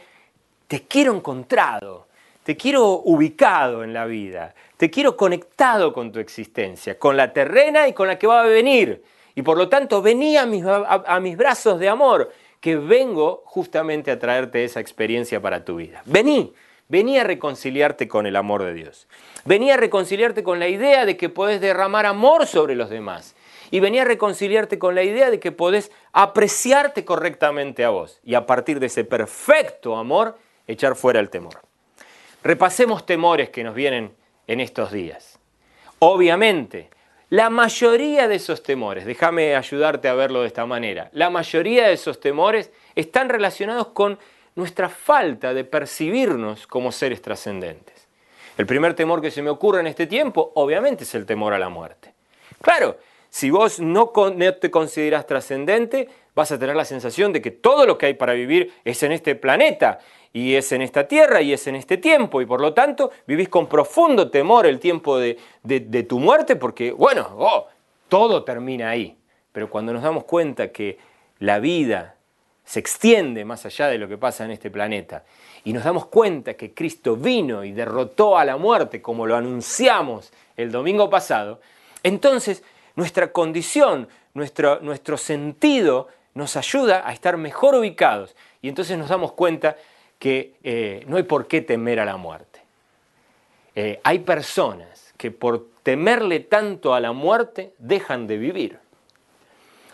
te 0.68 0.82
quiero 0.82 1.14
encontrado, 1.14 2.06
te 2.44 2.56
quiero 2.56 3.02
ubicado 3.04 3.82
en 3.82 3.92
la 3.92 4.06
vida, 4.06 4.54
te 4.76 4.88
quiero 4.88 5.16
conectado 5.16 5.92
con 5.92 6.12
tu 6.12 6.20
existencia, 6.20 6.98
con 6.98 7.16
la 7.16 7.32
terrena 7.32 7.88
y 7.88 7.92
con 7.92 8.06
la 8.06 8.18
que 8.18 8.28
va 8.28 8.42
a 8.42 8.46
venir. 8.46 9.02
Y 9.34 9.42
por 9.42 9.56
lo 9.56 9.68
tanto, 9.68 10.00
vení 10.02 10.36
a 10.36 10.46
mis, 10.46 10.64
a, 10.64 11.20
mis 11.20 11.36
brazos 11.36 11.80
de 11.80 11.88
amor, 11.88 12.32
que 12.60 12.76
vengo 12.76 13.42
justamente 13.46 14.10
a 14.10 14.18
traerte 14.18 14.64
esa 14.64 14.80
experiencia 14.80 15.40
para 15.40 15.64
tu 15.64 15.76
vida. 15.76 16.02
Vení, 16.04 16.52
vení 16.90 17.18
a 17.18 17.24
reconciliarte 17.24 18.08
con 18.08 18.26
el 18.26 18.36
amor 18.36 18.64
de 18.64 18.74
Dios. 18.74 19.06
Vení 19.44 19.70
a 19.70 19.76
reconciliarte 19.76 20.42
con 20.42 20.58
la 20.58 20.68
idea 20.68 21.06
de 21.06 21.16
que 21.16 21.28
podés 21.28 21.60
derramar 21.60 22.04
amor 22.04 22.46
sobre 22.46 22.74
los 22.74 22.90
demás. 22.90 23.36
Y 23.70 23.78
vení 23.78 24.00
a 24.00 24.04
reconciliarte 24.04 24.80
con 24.80 24.96
la 24.96 25.04
idea 25.04 25.30
de 25.30 25.38
que 25.38 25.52
podés 25.52 25.92
apreciarte 26.12 27.04
correctamente 27.04 27.84
a 27.84 27.90
vos. 27.90 28.18
Y 28.24 28.34
a 28.34 28.44
partir 28.44 28.80
de 28.80 28.86
ese 28.86 29.04
perfecto 29.04 29.96
amor, 29.96 30.36
echar 30.66 30.96
fuera 30.96 31.20
el 31.20 31.30
temor. 31.30 31.62
Repasemos 32.42 33.06
temores 33.06 33.50
que 33.50 33.62
nos 33.62 33.76
vienen 33.76 34.12
en 34.48 34.58
estos 34.58 34.90
días. 34.90 35.38
Obviamente, 36.00 36.90
la 37.28 37.48
mayoría 37.48 38.26
de 38.26 38.34
esos 38.34 38.64
temores, 38.64 39.04
déjame 39.06 39.54
ayudarte 39.54 40.08
a 40.08 40.14
verlo 40.14 40.40
de 40.40 40.48
esta 40.48 40.66
manera, 40.66 41.10
la 41.12 41.30
mayoría 41.30 41.86
de 41.86 41.92
esos 41.92 42.18
temores 42.18 42.72
están 42.96 43.28
relacionados 43.28 43.88
con 43.88 44.18
nuestra 44.54 44.88
falta 44.88 45.54
de 45.54 45.64
percibirnos 45.64 46.66
como 46.66 46.92
seres 46.92 47.22
trascendentes. 47.22 48.08
El 48.58 48.66
primer 48.66 48.94
temor 48.94 49.22
que 49.22 49.30
se 49.30 49.42
me 49.42 49.50
ocurre 49.50 49.80
en 49.80 49.86
este 49.86 50.06
tiempo, 50.06 50.52
obviamente, 50.54 51.04
es 51.04 51.14
el 51.14 51.24
temor 51.24 51.54
a 51.54 51.58
la 51.58 51.68
muerte. 51.68 52.12
Claro, 52.60 52.98
si 53.30 53.50
vos 53.50 53.78
no, 53.78 54.12
te 54.60 54.70
consideras 54.70 55.26
trascendente, 55.26 56.08
vas 56.34 56.50
a 56.50 56.58
tener 56.58 56.74
la 56.74 56.84
sensación 56.84 57.32
de 57.32 57.40
que 57.40 57.52
todo 57.52 57.86
lo 57.86 57.96
que 57.96 58.06
hay 58.06 58.14
para 58.14 58.32
vivir 58.32 58.72
es 58.84 59.02
en 59.02 59.12
este 59.12 59.36
planeta 59.36 60.00
y 60.32 60.56
es 60.56 60.72
en 60.72 60.82
esta 60.82 61.06
tierra 61.06 61.40
y 61.40 61.52
es 61.52 61.66
en 61.66 61.76
este 61.76 61.96
tiempo 61.96 62.42
y 62.42 62.46
por 62.46 62.60
lo 62.60 62.74
tanto 62.74 63.10
vivís 63.26 63.48
con 63.48 63.68
profundo 63.68 64.30
temor 64.30 64.66
el 64.66 64.78
tiempo 64.78 65.18
de, 65.18 65.38
tu 66.08 66.18
muerte 66.18 66.56
porque, 66.56 66.92
bueno, 66.92 67.28
oh, 67.38 67.68
todo 68.08 68.44
termina 68.44 68.90
ahí. 68.90 69.16
Pero 69.52 69.70
cuando 69.70 69.92
nos 69.92 70.02
damos 70.02 70.24
cuenta 70.24 70.70
que 70.72 70.98
la 71.38 71.60
vida 71.60 72.16
se 72.70 72.78
extiende 72.78 73.44
más 73.44 73.66
allá 73.66 73.88
de 73.88 73.98
lo 73.98 74.06
que 74.06 74.16
pasa 74.16 74.44
en 74.44 74.52
este 74.52 74.70
planeta 74.70 75.24
y 75.64 75.72
nos 75.72 75.82
damos 75.82 76.06
cuenta 76.06 76.54
que 76.54 76.72
Cristo 76.72 77.16
vino 77.16 77.64
y 77.64 77.72
derrotó 77.72 78.38
a 78.38 78.44
la 78.44 78.58
muerte 78.58 79.02
como 79.02 79.26
lo 79.26 79.34
anunciamos 79.34 80.32
el 80.56 80.70
domingo 80.70 81.10
pasado, 81.10 81.60
entonces 82.04 82.62
nuestra 82.94 83.32
condición, 83.32 84.06
nuestro, 84.34 84.78
nuestro 84.82 85.16
sentido 85.16 86.06
nos 86.34 86.54
ayuda 86.54 87.02
a 87.04 87.12
estar 87.12 87.36
mejor 87.36 87.74
ubicados 87.74 88.36
y 88.62 88.68
entonces 88.68 88.96
nos 88.96 89.08
damos 89.08 89.32
cuenta 89.32 89.76
que 90.20 90.54
eh, 90.62 91.02
no 91.08 91.16
hay 91.16 91.24
por 91.24 91.48
qué 91.48 91.62
temer 91.62 91.98
a 91.98 92.04
la 92.04 92.18
muerte. 92.18 92.60
Eh, 93.74 93.98
hay 94.04 94.20
personas 94.20 95.12
que 95.16 95.32
por 95.32 95.66
temerle 95.82 96.38
tanto 96.38 96.94
a 96.94 97.00
la 97.00 97.10
muerte 97.10 97.72
dejan 97.78 98.28
de 98.28 98.38
vivir. 98.38 98.78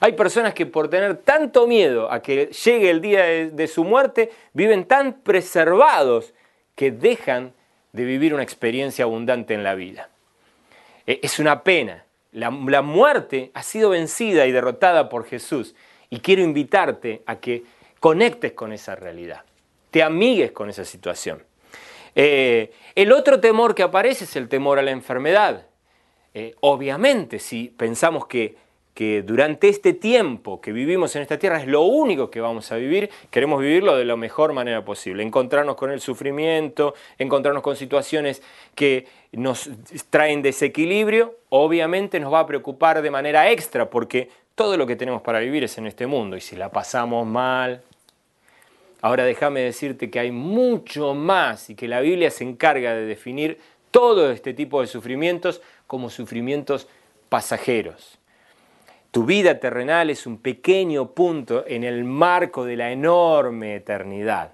Hay 0.00 0.12
personas 0.12 0.55
que 0.55 0.67
por 0.67 0.88
tener 0.88 1.17
tanto 1.17 1.67
miedo 1.67 2.11
a 2.11 2.21
que 2.21 2.47
llegue 2.47 2.91
el 2.91 3.00
día 3.00 3.25
de, 3.25 3.67
su 3.67 3.85
muerte, 3.85 4.31
viven 4.53 4.85
tan 4.85 5.21
preservados 5.21 6.35
que 6.75 6.91
dejan 6.91 7.53
de 7.93 8.05
vivir 8.05 8.35
una 8.35 8.43
experiencia 8.43 9.05
abundante 9.05 9.55
en 9.55 9.65
la 9.65 9.75
vida. 9.75 10.11
Eh, 11.07 11.21
es 11.23 11.38
una 11.38 11.62
pena. 11.62 12.05
la 12.33 12.83
muerte 12.83 13.50
ha 13.55 13.62
sido 13.62 13.91
vencida 13.91 14.47
y 14.47 14.53
derrotada 14.53 15.09
por 15.09 15.25
Jesús 15.25 15.75
y 16.11 16.21
quiero 16.21 16.43
invitarte 16.43 17.23
a 17.25 17.37
que 17.37 17.65
conectes 17.99 18.53
con 18.53 18.73
esa 18.73 18.95
realidad 18.95 19.45
te 19.97 20.03
amigues 20.03 20.53
con 20.53 20.69
esa 20.69 20.85
situación. 20.85 21.43
Eh, 22.15 22.71
el 22.95 23.12
otro 23.12 23.41
temor 23.41 23.75
que 23.75 23.83
aparece 23.83 24.25
es 24.25 24.37
el 24.37 24.47
temor 24.47 24.79
a 24.79 24.83
la 24.83 24.91
enfermedad. 24.91 25.69
Eh, 26.35 26.55
obviamente, 26.61 27.38
si 27.38 27.69
pensamos 27.69 28.26
que, 28.26 28.57
que 28.97 29.21
durante 29.21 29.69
este 29.69 29.93
tiempo 29.93 30.59
que 30.62 30.73
vivimos 30.73 31.15
en 31.17 31.21
esta 31.21 31.38
tierra 31.38 31.61
es 31.61 31.67
lo 31.67 31.83
único 31.83 32.31
que 32.31 32.41
vamos 32.41 32.73
a 32.73 32.76
vivir, 32.76 33.11
queremos 33.31 33.61
vivirlo 33.61 33.95
de 33.95 34.07
la 34.07 34.17
mejor 34.17 34.55
manera 34.55 34.87
posible, 34.87 35.23
encontrarnos 35.23 35.76
con 35.76 35.91
el 35.91 36.00
sufrimiento, 36.00 36.95
encontrarnos 37.19 37.62
con 37.62 37.76
situaciones 37.76 38.43
que 38.75 39.07
nos 39.33 39.69
traen 40.09 40.41
desequilibrio, 40.41 41.35
obviamente 41.50 42.19
nos 42.19 42.33
va 42.33 42.41
a 42.41 42.47
preocupar 42.47 43.03
de 43.03 43.11
manera 43.11 43.50
extra 43.50 43.91
porque 43.91 44.31
todo 44.55 44.79
lo 44.79 44.87
que 44.87 44.97
tenemos 44.97 45.21
para 45.21 45.41
vivir 45.41 45.65
es 45.65 45.76
en 45.76 45.87
este 45.87 46.07
mundo 46.07 46.35
y 46.35 46.41
si 46.41 46.57
la 46.57 46.71
pasamos 46.71 47.26
mal, 47.26 47.83
Ahora 49.03 49.25
déjame 49.25 49.61
decirte 49.61 50.11
que 50.11 50.19
hay 50.19 50.33
mucho 50.33 51.15
más 51.15 51.69
y 51.71 51.75
que 51.75 51.87
la 51.87 52.00
Biblia 52.00 52.31
se 52.31 52.45
encarga 52.45 52.95
de 52.95 53.05
definir 53.05 53.61
todo 53.91 54.33
este 54.33 54.55
tipo 54.55 54.81
de 54.81 54.87
sufrimientos 54.87 55.61
como 55.87 56.09
sufrimientos 56.09 56.88
pasajeros. 57.29 58.15
Tu 59.16 59.25
vida 59.25 59.58
terrenal 59.58 60.11
es 60.11 60.26
un 60.26 60.37
pequeño 60.37 61.12
punto 61.12 61.64
en 61.66 61.85
el 61.85 62.04
marco 62.04 62.66
de 62.66 62.76
la 62.76 62.92
enorme 62.92 63.75
eternidad. 63.76 64.52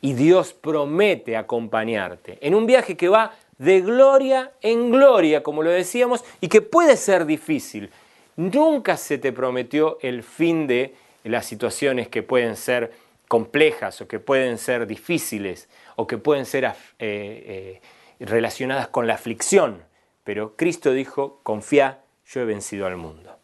Y 0.00 0.14
Dios 0.14 0.54
promete 0.54 1.36
acompañarte 1.36 2.38
en 2.40 2.54
un 2.54 2.64
viaje 2.64 2.96
que 2.96 3.10
va 3.10 3.34
de 3.58 3.82
gloria 3.82 4.52
en 4.62 4.90
gloria, 4.90 5.42
como 5.42 5.62
lo 5.62 5.68
decíamos, 5.68 6.24
y 6.40 6.48
que 6.48 6.62
puede 6.62 6.96
ser 6.96 7.26
difícil. 7.26 7.90
Nunca 8.36 8.96
se 8.96 9.18
te 9.18 9.32
prometió 9.32 9.98
el 10.00 10.22
fin 10.22 10.66
de 10.66 10.94
las 11.22 11.44
situaciones 11.44 12.08
que 12.08 12.22
pueden 12.22 12.56
ser 12.56 12.90
complejas 13.28 14.00
o 14.00 14.08
que 14.08 14.18
pueden 14.18 14.56
ser 14.56 14.86
difíciles 14.86 15.68
o 15.96 16.06
que 16.06 16.16
pueden 16.16 16.46
ser 16.46 16.64
eh, 16.64 16.72
eh, 16.98 17.80
relacionadas 18.18 18.88
con 18.88 19.06
la 19.06 19.12
aflicción. 19.12 19.82
Pero 20.24 20.56
Cristo 20.56 20.90
dijo, 20.90 21.40
confía, 21.42 22.00
yo 22.24 22.40
he 22.40 22.46
vencido 22.46 22.86
al 22.86 22.96
mundo. 22.96 23.43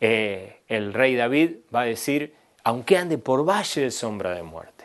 Eh, 0.00 0.60
el 0.68 0.94
rey 0.94 1.14
David 1.14 1.56
va 1.74 1.82
a 1.82 1.84
decir, 1.84 2.34
aunque 2.64 2.96
ande 2.96 3.18
por 3.18 3.48
valle 3.48 3.82
de 3.82 3.90
sombra 3.90 4.34
de 4.34 4.42
muerte. 4.42 4.84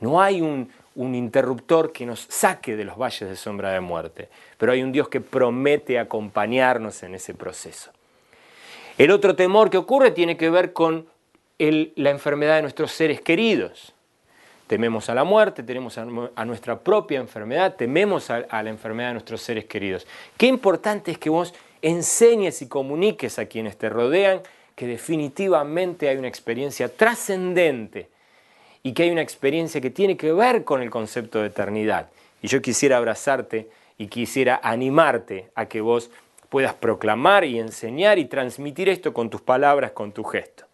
No 0.00 0.20
hay 0.20 0.40
un, 0.40 0.70
interruptor 0.96 1.92
que 1.92 2.04
nos 2.04 2.26
saque 2.28 2.76
de 2.76 2.84
los 2.84 2.98
valles 2.98 3.28
de 3.28 3.36
sombra 3.36 3.70
de 3.70 3.80
muerte, 3.80 4.28
pero 4.58 4.72
hay 4.72 4.82
un 4.82 4.92
Dios 4.92 5.08
que 5.08 5.20
promete 5.20 5.98
acompañarnos 5.98 7.02
en 7.02 7.14
ese 7.14 7.32
proceso. 7.32 7.90
El 8.98 9.10
otro 9.10 9.34
temor 9.34 9.70
que 9.70 9.78
ocurre 9.78 10.10
tiene 10.10 10.36
que 10.36 10.50
ver 10.50 10.74
con 10.74 11.06
la 11.58 12.10
enfermedad 12.10 12.56
de 12.56 12.62
nuestros 12.62 12.92
seres 12.92 13.20
queridos. 13.20 13.94
Tememos 14.66 15.08
a 15.08 15.14
la 15.14 15.24
muerte, 15.24 15.62
tenemos 15.62 15.96
a, 15.96 16.44
nuestra 16.44 16.78
propia 16.78 17.18
enfermedad, 17.18 17.76
tememos 17.76 18.30
a 18.30 18.62
la 18.62 18.70
enfermedad 18.70 19.08
de 19.08 19.14
nuestros 19.14 19.40
seres 19.40 19.64
queridos. 19.64 20.06
Qué 20.36 20.46
importante 20.46 21.10
es 21.10 21.18
que 21.18 21.30
vos 21.30 21.54
enseñes 21.82 22.62
y 22.62 22.68
comuniques 22.68 23.38
a 23.38 23.46
quienes 23.46 23.76
te 23.76 23.88
rodean 23.88 24.42
que 24.74 24.86
definitivamente 24.86 26.08
hay 26.08 26.16
una 26.16 26.28
experiencia 26.28 26.88
trascendente 26.88 28.08
y 28.82 28.92
que 28.92 29.02
hay 29.02 29.10
una 29.10 29.22
experiencia 29.22 29.80
que 29.80 29.90
tiene 29.90 30.16
que 30.16 30.32
ver 30.32 30.64
con 30.64 30.82
el 30.82 30.90
concepto 30.90 31.40
de 31.40 31.48
eternidad. 31.48 32.08
Y 32.42 32.48
yo 32.48 32.62
quisiera 32.62 32.96
abrazarte 32.96 33.68
y 33.98 34.06
quisiera 34.06 34.58
animarte 34.62 35.50
a 35.54 35.66
que 35.66 35.82
vos 35.82 36.10
puedas 36.48 36.74
proclamar 36.74 37.44
y 37.44 37.58
enseñar 37.58 38.18
y 38.18 38.24
transmitir 38.24 38.88
esto 38.88 39.12
con 39.12 39.28
tus 39.28 39.42
palabras, 39.42 39.92
con 39.92 40.12
tu 40.12 40.24
gesto. 40.24 40.64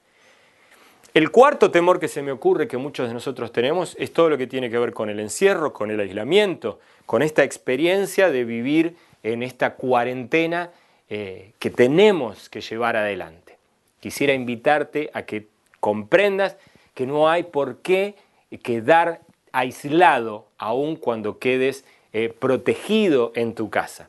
El 1.13 1.31
cuarto 1.31 1.71
temor 1.71 1.99
que 1.99 2.09
se 2.09 2.23
me 2.23 2.31
ocurre 2.31 2.69
que 2.69 2.77
muchos 2.77 3.09
de 3.09 3.15
nosotros 3.15 3.51
tenemos 3.51 3.97
es 3.99 4.13
todo 4.13 4.29
lo 4.29 4.39
que 4.39 4.47
tiene 4.47 4.71
que 4.71 4.79
ver 4.79 4.93
con 4.93 5.09
el 5.09 5.19
encierro, 5.19 5.73
con 5.73 5.91
el 5.91 5.99
aislamiento, 5.99 6.79
con 7.07 7.23
esta 7.23 7.43
experiencia 7.43 8.31
de 8.31 8.45
vivir 8.45 8.97
en 9.23 9.43
esta 9.43 9.75
cuarentena 9.75 10.71
eh, 11.09 11.53
que 11.59 11.71
tenemos 11.71 12.49
que 12.49 12.61
llevar 12.61 12.97
adelante. 12.97 13.57
Quisiera 14.01 14.35
invitarte 14.35 15.11
a 15.13 15.23
que 15.23 15.47
comprendas 15.81 16.57
que 16.95 17.07
no 17.07 17.29
hay 17.29 17.45
por 17.45 17.79
qué 17.79 18.15
quedar 18.63 19.21
aislado 19.53 20.47
aun 20.59 20.97
cuando 20.97 21.39
quedes 21.39 21.85
eh, 22.13 22.35
protegido 22.39 23.33
en 23.35 23.55
tu 23.55 23.71
casa. 23.71 24.09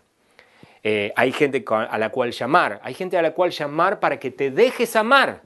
Eh, 0.84 1.12
hay 1.16 1.32
gente 1.32 1.64
a 1.68 1.98
la 1.98 2.10
cual 2.10 2.32
llamar, 2.32 2.80
hay 2.84 2.94
gente 2.94 3.18
a 3.18 3.22
la 3.22 3.32
cual 3.32 3.52
llamar 3.52 4.00
para 4.00 4.20
que 4.20 4.32
te 4.32 4.52
dejes 4.52 4.96
amar 4.96 5.42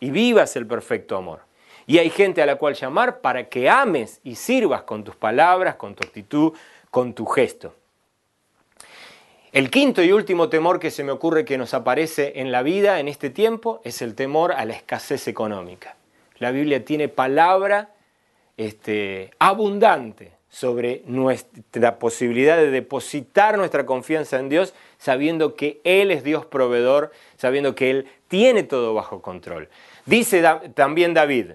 y 0.00 0.10
vivas 0.10 0.56
el 0.56 0.66
perfecto 0.66 1.16
amor. 1.16 1.40
Y 1.86 1.98
hay 1.98 2.10
gente 2.10 2.42
a 2.42 2.46
la 2.46 2.56
cual 2.56 2.74
llamar 2.74 3.20
para 3.20 3.48
que 3.48 3.68
ames 3.68 4.20
y 4.24 4.34
sirvas 4.34 4.82
con 4.82 5.04
tus 5.04 5.14
palabras, 5.14 5.76
con 5.76 5.94
tu 5.94 6.04
actitud, 6.04 6.52
con 6.90 7.12
tu 7.12 7.26
gesto. 7.26 7.74
El 9.56 9.70
quinto 9.70 10.02
y 10.02 10.12
último 10.12 10.50
temor 10.50 10.78
que 10.78 10.90
se 10.90 11.02
me 11.02 11.12
ocurre 11.12 11.46
que 11.46 11.56
nos 11.56 11.72
aparece 11.72 12.40
en 12.40 12.52
la 12.52 12.62
vida 12.62 13.00
en 13.00 13.08
este 13.08 13.30
tiempo 13.30 13.80
es 13.84 14.02
el 14.02 14.14
temor 14.14 14.52
a 14.52 14.66
la 14.66 14.74
escasez 14.74 15.28
económica. 15.28 15.96
La 16.36 16.50
Biblia 16.50 16.84
tiene 16.84 17.08
palabra 17.08 17.94
este, 18.58 19.30
abundante 19.38 20.32
sobre 20.50 21.04
nuestra 21.06 21.98
posibilidad 21.98 22.58
de 22.58 22.70
depositar 22.70 23.56
nuestra 23.56 23.86
confianza 23.86 24.38
en 24.38 24.50
Dios, 24.50 24.74
sabiendo 24.98 25.54
que 25.54 25.80
Él 25.84 26.10
es 26.10 26.22
Dios 26.22 26.44
proveedor, 26.44 27.10
sabiendo 27.38 27.74
que 27.74 27.88
Él 27.88 28.08
tiene 28.28 28.62
todo 28.62 28.92
bajo 28.92 29.22
control. 29.22 29.70
Dice 30.04 30.44
también 30.74 31.14
David, 31.14 31.52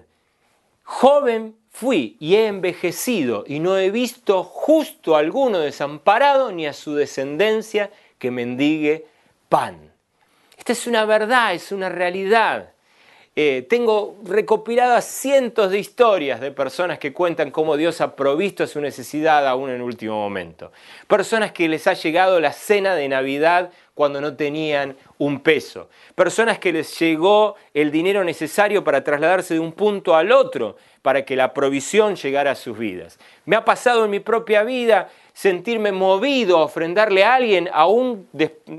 joven 0.82 1.54
fui 1.72 2.16
y 2.20 2.36
he 2.36 2.46
envejecido 2.46 3.44
y 3.46 3.58
no 3.58 3.76
he 3.78 3.90
visto 3.90 4.44
justo 4.44 5.16
alguno 5.16 5.58
desamparado 5.58 6.52
ni 6.52 6.66
a 6.66 6.72
su 6.72 6.94
descendencia 6.94 7.90
que 8.18 8.30
mendigue 8.30 9.06
pan. 9.48 9.90
Esta 10.56 10.72
es 10.72 10.86
una 10.86 11.04
verdad, 11.04 11.54
es 11.54 11.72
una 11.72 11.88
realidad. 11.88 12.72
Eh, 13.34 13.66
tengo 13.68 14.18
recopiladas 14.24 15.06
cientos 15.06 15.70
de 15.70 15.78
historias 15.78 16.38
de 16.38 16.50
personas 16.50 16.98
que 16.98 17.14
cuentan 17.14 17.50
cómo 17.50 17.78
Dios 17.78 18.02
ha 18.02 18.14
provisto 18.14 18.66
su 18.66 18.78
necesidad 18.82 19.48
aún 19.48 19.70
en 19.70 19.80
último 19.80 20.16
momento. 20.16 20.70
Personas 21.06 21.52
que 21.52 21.66
les 21.66 21.86
ha 21.86 21.94
llegado 21.94 22.38
la 22.40 22.52
cena 22.52 22.94
de 22.94 23.08
Navidad 23.08 23.70
cuando 23.94 24.20
no 24.20 24.34
tenían 24.34 24.96
un 25.18 25.40
peso. 25.40 25.88
Personas 26.14 26.58
que 26.58 26.72
les 26.72 26.98
llegó 26.98 27.56
el 27.74 27.90
dinero 27.90 28.24
necesario 28.24 28.82
para 28.82 29.04
trasladarse 29.04 29.54
de 29.54 29.60
un 29.60 29.72
punto 29.72 30.14
al 30.14 30.32
otro 30.32 30.76
para 31.02 31.24
que 31.24 31.36
la 31.36 31.52
provisión 31.52 32.16
llegara 32.16 32.52
a 32.52 32.54
sus 32.54 32.78
vidas. 32.78 33.18
Me 33.44 33.56
ha 33.56 33.64
pasado 33.64 34.04
en 34.04 34.10
mi 34.10 34.20
propia 34.20 34.62
vida 34.62 35.10
sentirme 35.34 35.92
movido 35.92 36.58
a 36.58 36.64
ofrendarle 36.64 37.24
a 37.24 37.34
alguien 37.34 37.68
aún, 37.72 38.28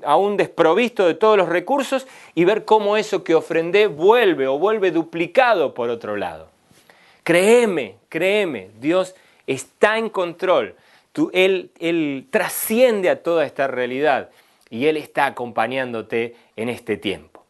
aún 0.03 0.37
desprovisto 0.37 1.05
de 1.05 1.13
todos 1.13 1.37
los 1.37 1.49
recursos 1.49 2.07
y 2.33 2.45
ver 2.45 2.65
cómo 2.65 2.97
eso 2.97 3.23
que 3.23 3.35
ofrendé 3.35 3.87
vuelve 3.87 4.47
o 4.47 4.57
vuelve 4.57 4.91
duplicado 4.91 5.73
por 5.73 5.89
otro 5.89 6.15
lado. 6.15 6.49
Créeme, 7.23 7.95
créeme, 8.09 8.71
Dios 8.79 9.15
está 9.45 9.97
en 9.97 10.09
control. 10.09 10.75
él, 11.33 11.71
él 11.79 12.27
trasciende 12.31 13.09
a 13.09 13.21
toda 13.21 13.45
esta 13.45 13.67
realidad 13.67 14.29
y 14.73 14.87
Él 14.87 14.97
está 14.97 15.27
acompañándote 15.27 16.35
en 16.55 16.67
este 16.67 16.97
tiempo. 16.97 17.45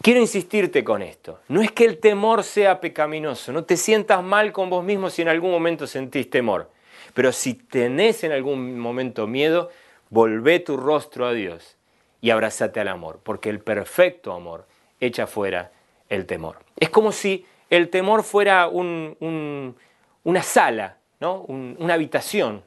Quiero 0.00 0.20
insistirte 0.20 0.84
con 0.84 1.02
esto. 1.02 1.40
No 1.48 1.60
es 1.60 1.72
que 1.72 1.84
el 1.84 1.98
temor 1.98 2.44
sea 2.44 2.80
pecaminoso, 2.80 3.50
no 3.50 3.64
te 3.64 3.76
sientas 3.76 4.22
mal 4.22 4.52
con 4.52 4.70
vos 4.70 4.84
mismo 4.84 5.10
si 5.10 5.22
en 5.22 5.28
algún 5.28 5.50
momento 5.50 5.88
sentís 5.88 6.30
temor. 6.30 6.70
Pero 7.14 7.32
si 7.32 7.54
tenés 7.54 8.22
en 8.22 8.30
algún 8.30 8.78
momento 8.78 9.26
miedo, 9.26 9.70
volvé 10.08 10.60
tu 10.60 10.76
rostro 10.76 11.26
a 11.26 11.32
Dios 11.32 11.76
y 12.20 12.30
abrazate 12.30 12.78
al 12.78 12.88
amor, 12.88 13.18
porque 13.24 13.50
el 13.50 13.58
perfecto 13.58 14.32
amor 14.32 14.68
echa 15.00 15.26
fuera 15.26 15.72
el 16.08 16.26
temor. 16.26 16.58
Es 16.76 16.90
como 16.90 17.10
si 17.10 17.44
el 17.70 17.90
temor 17.90 18.22
fuera 18.22 18.68
una 18.68 20.42
sala, 20.44 20.98
¿no? 21.18 21.40
una 21.40 21.94
habitación 21.94 22.62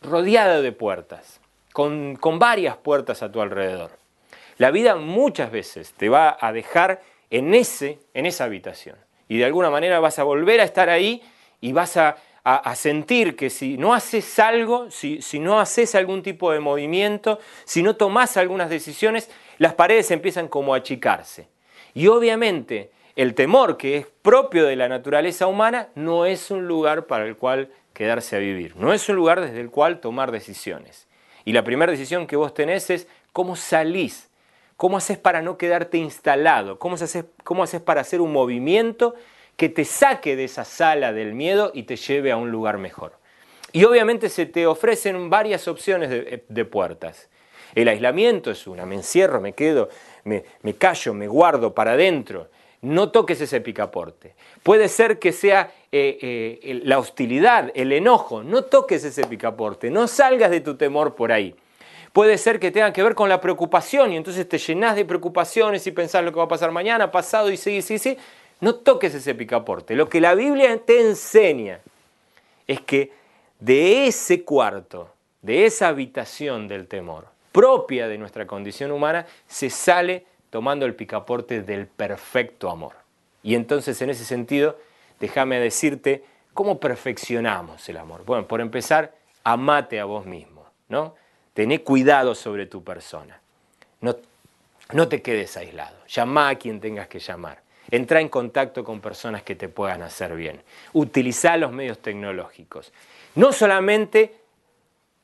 rodeada 0.00 0.60
de 0.60 0.72
puertas, 0.72 1.40
con, 1.72 2.18
varias 2.38 2.76
puertas 2.76 3.22
a 3.22 3.30
tu 3.30 3.40
alrededor. 3.40 3.90
La 4.58 4.70
vida 4.70 4.96
muchas 4.96 5.50
veces 5.50 5.92
te 5.94 6.08
va 6.08 6.36
a 6.40 6.52
dejar 6.52 7.02
en, 7.30 7.54
ese, 7.54 7.98
en 8.14 8.26
esa 8.26 8.44
habitación 8.44 8.96
y 9.28 9.38
de 9.38 9.44
alguna 9.44 9.70
manera 9.70 9.98
vas 10.00 10.18
a 10.18 10.24
volver 10.24 10.60
a 10.60 10.64
estar 10.64 10.90
ahí 10.90 11.22
y 11.60 11.72
vas 11.72 11.96
a 11.96 12.16
a, 12.44 12.74
sentir 12.74 13.36
que 13.36 13.50
si 13.50 13.76
no 13.78 13.94
haces 13.94 14.38
algo, 14.38 14.90
si, 14.90 15.22
si 15.22 15.38
no 15.38 15.60
haces 15.60 15.94
algún 15.94 16.22
tipo 16.22 16.50
de 16.50 16.58
movimiento, 16.58 17.38
si 17.64 17.82
no 17.82 17.94
tomas 17.94 18.36
algunas 18.36 18.68
decisiones, 18.68 19.30
las 19.58 19.74
paredes 19.74 20.10
empiezan 20.10 20.48
como 20.48 20.74
a 20.74 20.78
achicarse. 20.78 21.48
Y 21.94 22.08
obviamente 22.08 22.90
el 23.14 23.34
temor 23.34 23.76
que 23.76 23.96
es 23.96 24.06
propio 24.22 24.66
de 24.66 24.74
la 24.74 24.88
naturaleza 24.88 25.46
humana 25.46 25.88
no 25.94 26.26
es 26.26 26.50
un 26.50 26.66
lugar 26.66 27.06
para 27.06 27.26
el 27.26 27.36
cual 27.36 27.70
quedarse 27.92 28.36
a 28.36 28.40
vivir, 28.40 28.74
no 28.76 28.92
es 28.92 29.08
un 29.08 29.16
lugar 29.16 29.40
desde 29.40 29.60
el 29.60 29.70
cual 29.70 30.00
tomar 30.00 30.32
decisiones. 30.32 31.06
Y 31.44 31.52
la 31.52 31.64
primera 31.64 31.92
decisión 31.92 32.26
que 32.26 32.36
vos 32.36 32.54
tenés 32.54 32.90
es 32.90 33.08
cómo 33.32 33.56
salís, 33.56 34.28
cómo 34.76 34.96
haces 34.96 35.18
para 35.18 35.42
no 35.42 35.56
quedarte 35.58 35.98
instalado, 35.98 36.78
cómo 36.78 36.96
haces, 36.96 37.80
para 37.84 38.00
hacer 38.00 38.20
un 38.20 38.32
movimiento 38.32 39.14
que 39.56 39.68
te 39.68 39.84
saque 39.84 40.36
de 40.36 40.44
esa 40.44 40.64
sala 40.64 41.12
del 41.12 41.34
miedo 41.34 41.70
y 41.74 41.84
te 41.84 41.96
lleve 41.96 42.32
a 42.32 42.36
un 42.36 42.50
lugar 42.50 42.78
mejor. 42.78 43.12
Y 43.72 43.84
obviamente 43.84 44.28
se 44.28 44.46
te 44.46 44.66
ofrecen 44.66 45.30
varias 45.30 45.66
opciones 45.66 46.10
de, 46.10 46.64
puertas. 46.64 47.28
El 47.74 47.88
aislamiento 47.88 48.50
es 48.50 48.66
una, 48.66 48.84
me 48.84 48.96
encierro, 48.96 49.40
me 49.40 49.54
quedo, 49.54 49.88
me, 50.24 50.44
callo, 50.76 51.14
me 51.14 51.26
guardo 51.26 51.74
para 51.74 51.92
adentro. 51.92 52.48
No 52.82 53.10
toques 53.10 53.40
ese 53.40 53.60
picaporte. 53.60 54.34
Puede 54.62 54.88
ser 54.88 55.18
que 55.18 55.32
sea 55.32 55.72
eh, 55.94 56.58
eh, 56.62 56.80
la 56.84 56.98
hostilidad, 56.98 57.70
el 57.74 57.92
enojo. 57.92 58.42
No 58.42 58.64
toques 58.64 59.04
ese 59.04 59.26
picaporte. 59.26 59.90
No 59.90 60.08
salgas 60.08 60.50
de 60.50 60.62
tu 60.62 60.76
temor 60.76 61.14
por 61.14 61.32
ahí. 61.32 61.54
Puede 62.14 62.38
ser 62.38 62.58
que 62.58 62.70
tenga 62.70 62.92
que 62.92 63.02
ver 63.02 63.14
con 63.14 63.28
la 63.28 63.40
preocupación 63.40 64.12
y 64.12 64.16
entonces 64.16 64.48
te 64.48 64.58
llenas 64.58 64.96
de 64.96 65.04
preocupaciones 65.04 65.86
y 65.86 65.92
pensás 65.92 66.24
lo 66.24 66.32
que 66.32 66.38
va 66.38 66.44
a 66.44 66.48
pasar 66.48 66.70
mañana, 66.70 67.10
pasado 67.10 67.50
y 67.50 67.56
sí, 67.56 67.82
sí, 67.82 67.98
sí. 67.98 68.16
No 68.60 68.76
toques 68.76 69.14
ese 69.14 69.34
picaporte. 69.34 69.94
Lo 69.94 70.08
que 70.08 70.20
la 70.20 70.34
Biblia 70.34 70.78
te 70.78 71.00
enseña 71.00 71.80
es 72.66 72.80
que 72.80 73.12
de 73.60 74.06
ese 74.06 74.44
cuarto, 74.44 75.10
de 75.42 75.66
esa 75.66 75.88
habitación 75.88 76.68
del 76.68 76.86
temor, 76.86 77.26
propia 77.50 78.08
de 78.08 78.18
nuestra 78.18 78.46
condición 78.46 78.92
humana, 78.92 79.26
se 79.46 79.68
sale 79.68 80.24
tomando 80.48 80.86
el 80.86 80.94
picaporte 80.94 81.62
del 81.62 81.86
perfecto 81.86 82.70
amor. 82.70 82.92
Y 83.42 83.54
entonces 83.54 84.00
en 84.00 84.10
ese 84.10 84.24
sentido, 84.24 84.76
déjame 85.22 85.60
decirte 85.60 86.24
cómo 86.52 86.80
perfeccionamos 86.80 87.88
el 87.88 87.96
amor. 87.96 88.24
Bueno, 88.24 88.48
por 88.48 88.60
empezar, 88.60 89.14
amate 89.44 90.00
a 90.00 90.04
vos 90.04 90.26
mismo, 90.26 90.66
¿no? 90.88 91.14
Tené 91.54 91.82
cuidado 91.82 92.34
sobre 92.34 92.66
tu 92.66 92.82
persona. 92.82 93.40
No, 94.00 94.16
no 94.92 95.06
te 95.06 95.22
quedes 95.22 95.56
aislado. 95.56 95.96
Llama 96.08 96.48
a 96.48 96.56
quien 96.56 96.80
tengas 96.80 97.06
que 97.06 97.20
llamar. 97.20 97.62
Entra 97.88 98.20
en 98.20 98.28
contacto 98.28 98.82
con 98.82 99.00
personas 99.00 99.44
que 99.44 99.54
te 99.54 99.68
puedan 99.68 100.02
hacer 100.02 100.34
bien. 100.34 100.60
Utiliza 100.92 101.56
los 101.56 101.70
medios 101.70 102.00
tecnológicos. 102.00 102.92
No 103.36 103.52
solamente 103.52 104.34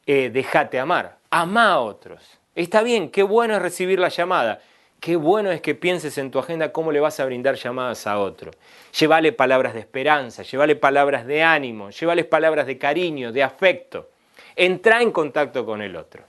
eh, 0.06 0.30
déjate 0.30 0.78
amar, 0.78 1.18
ama 1.28 1.72
a 1.72 1.80
otros. 1.80 2.38
Está 2.54 2.82
bien, 2.82 3.10
qué 3.10 3.24
bueno 3.24 3.56
es 3.56 3.62
recibir 3.62 3.98
la 3.98 4.10
llamada. 4.10 4.60
Qué 5.00 5.14
bueno 5.14 5.52
es 5.52 5.60
que 5.60 5.76
pienses 5.76 6.18
en 6.18 6.30
tu 6.30 6.40
agenda 6.40 6.72
cómo 6.72 6.90
le 6.90 6.98
vas 6.98 7.20
a 7.20 7.24
brindar 7.24 7.54
llamadas 7.54 8.06
a 8.06 8.18
otro. 8.18 8.50
Llévale 8.98 9.32
palabras 9.32 9.74
de 9.74 9.80
esperanza, 9.80 10.42
llévale 10.42 10.74
palabras 10.74 11.24
de 11.24 11.42
ánimo, 11.42 11.90
llévale 11.90 12.24
palabras 12.24 12.66
de 12.66 12.78
cariño, 12.78 13.30
de 13.30 13.44
afecto. 13.44 14.10
Entra 14.56 15.00
en 15.00 15.12
contacto 15.12 15.64
con 15.64 15.82
el 15.82 15.94
otro. 15.94 16.24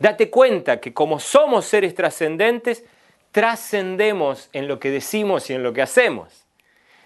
Date 0.00 0.28
cuenta 0.28 0.80
que 0.80 0.92
como 0.92 1.20
somos 1.20 1.66
seres 1.66 1.94
trascendentes, 1.94 2.84
trascendemos 3.30 4.48
en 4.52 4.66
lo 4.66 4.80
que 4.80 4.90
decimos 4.90 5.48
y 5.50 5.54
en 5.54 5.62
lo 5.62 5.72
que 5.72 5.82
hacemos. 5.82 6.46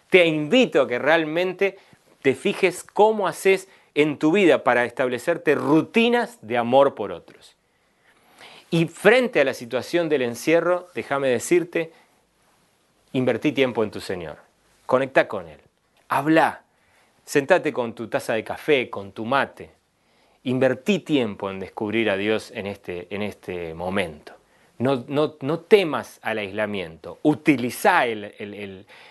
Te 0.09 0.25
invito 0.25 0.83
a 0.83 0.89
que 0.89 0.99
realmente 0.99 1.77
te 2.23 2.35
fijes 2.35 2.83
cómo 2.83 3.29
haces 3.29 3.69
en 3.95 4.19
tu 4.19 4.33
vida 4.33 4.65
para 4.65 4.87
establecerte 4.87 5.55
rutinas 5.55 6.39
de 6.41 6.57
amor 6.57 6.95
por 6.95 7.13
otros. 7.13 7.54
Y 8.75 8.87
frente 8.87 9.41
a 9.41 9.45
la 9.45 9.55
situación 9.55 10.09
del 10.09 10.23
encierro, 10.23 10.89
déjame 10.97 11.29
decirte, 11.29 11.93
invertí 13.13 13.53
tiempo 13.53 13.85
en 13.85 13.93
tu 13.93 14.01
Señor. 14.01 14.39
Conecta 14.85 15.29
con 15.29 15.47
Él. 15.47 15.61
Habla. 16.09 16.65
Sentate 17.25 17.73
con 17.73 17.95
tu 17.95 18.09
taza 18.09 18.33
de 18.33 18.43
café, 18.43 18.91
con 18.91 19.13
tu 19.13 19.27
mate. 19.27 19.71
Invertí 20.43 20.99
tiempo 20.99 21.53
en 21.53 21.61
descubrir 21.61 22.11
a 22.11 22.17
Dios 22.17 22.51
en 22.51 22.67
este, 22.67 23.07
en 23.15 23.23
este 23.23 23.75
momento. 23.75 24.35
No, 24.79 25.05
no, 25.07 25.61
temas 25.61 26.19
al 26.21 26.39
aislamiento. 26.39 27.21
Utiliza 27.23 28.07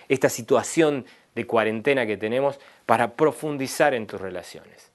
esta 0.10 0.28
situación 0.28 1.06
de 1.36 1.48
cuarentena 1.48 2.06
que 2.06 2.18
tenemos 2.18 2.60
para 2.86 3.14
profundizar 3.14 3.94
en 3.94 4.08
tus 4.08 4.20
relaciones. 4.20 4.92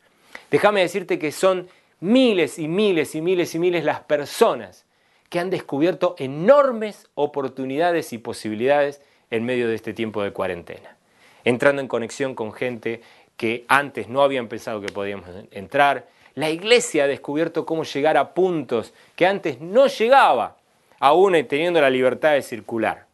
Déjame 0.50 0.82
decirte 0.82 1.18
que 1.18 1.32
son 1.32 1.70
miles 2.00 2.58
y 2.58 2.68
miles 2.68 3.14
y 3.14 3.20
miles 3.20 3.54
y 3.54 3.58
miles 3.58 3.84
las 3.84 4.00
personas 4.00 4.86
que 5.28 5.38
han 5.38 5.50
descubierto 5.50 6.14
enormes 6.18 7.08
oportunidades 7.14 8.12
y 8.12 8.18
posibilidades 8.18 9.02
en 9.30 9.44
medio 9.44 9.68
de 9.68 9.74
este 9.74 9.92
tiempo 9.92 10.22
de 10.22 10.32
cuarentena, 10.32 10.96
entrando 11.44 11.82
en 11.82 11.88
conexión 11.88 12.34
con 12.34 12.52
gente 12.52 13.02
que 13.36 13.64
antes 13.68 14.08
no 14.08 14.22
habían 14.22 14.48
pensado 14.48 14.80
que 14.80 14.92
podíamos 14.92 15.28
entrar. 15.50 16.08
La 16.34 16.50
iglesia 16.50 17.04
ha 17.04 17.06
descubierto 17.06 17.66
cómo 17.66 17.84
llegar 17.84 18.16
a 18.16 18.32
puntos 18.32 18.94
que 19.16 19.26
antes 19.26 19.60
no 19.60 19.86
llegaba, 19.86 20.56
aún 20.98 21.34
teniendo 21.46 21.80
la 21.80 21.90
libertad 21.90 22.32
de 22.32 22.42
circular. 22.42 23.06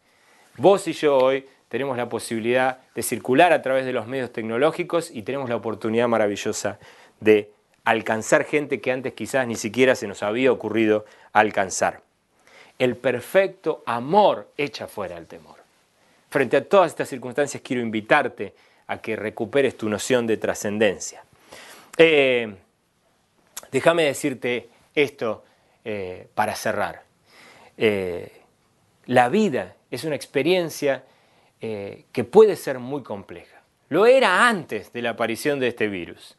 Vos 0.57 0.87
y 0.87 0.93
yo 0.93 1.19
hoy 1.19 1.47
tenemos 1.69 1.97
la 1.97 2.09
posibilidad 2.09 2.79
de 2.95 3.03
circular 3.03 3.53
a 3.53 3.61
través 3.61 3.85
de 3.85 3.93
los 3.93 4.07
medios 4.07 4.33
tecnológicos 4.33 5.11
y 5.11 5.23
tenemos 5.23 5.49
la 5.49 5.57
oportunidad 5.57 6.07
maravillosa 6.07 6.79
de 7.19 7.51
alcanzar 7.85 8.45
gente 8.45 8.81
que 8.81 8.91
antes 8.91 9.13
quizás 9.13 9.47
ni 9.47 9.57
siquiera 9.57 9.95
se 9.95 10.07
nos 10.07 10.23
había 10.23 10.51
ocurrido 10.51 11.05
alcanzar. 11.33 12.03
El 12.79 12.97
perfecto 12.97 13.83
amor 13.87 14.51
echa 14.57 14.89
fuera 14.89 15.17
el 15.17 15.27
temor. 15.27 15.57
Frente 16.31 16.57
a 16.57 16.65
todas 16.65 16.91
estas 16.91 17.09
circunstancias 17.09 17.63
quiero 17.65 17.83
invitarte 17.83 18.55
a 18.87 18.99
que 18.99 19.17
recuperes 19.17 19.77
tu 19.77 19.89
noción 19.89 20.27
de 20.27 20.37
trascendencia. 20.37 21.23
Eh, 21.97 22.55
déjame 23.71 24.05
decirte 24.05 24.69
esto 24.95 25.45
eh, 25.85 26.27
para 26.35 26.57
cerrar. 26.57 27.03
Eh, 27.77 28.33
la 29.07 29.29
vida 29.29 29.77
es 29.91 30.05
una 30.05 30.17
experiencia 30.17 31.05
que 31.61 32.25
puede 32.25 32.57
ser 32.57 32.79
muy 32.79 33.03
compleja. 33.03 33.63
Lo 33.89 34.05
era 34.05 34.49
antes 34.49 34.93
de 34.93 35.01
la 35.01 35.11
aparición 35.11 35.61
de 35.61 35.69
este 35.69 35.89
virus. 35.89 36.37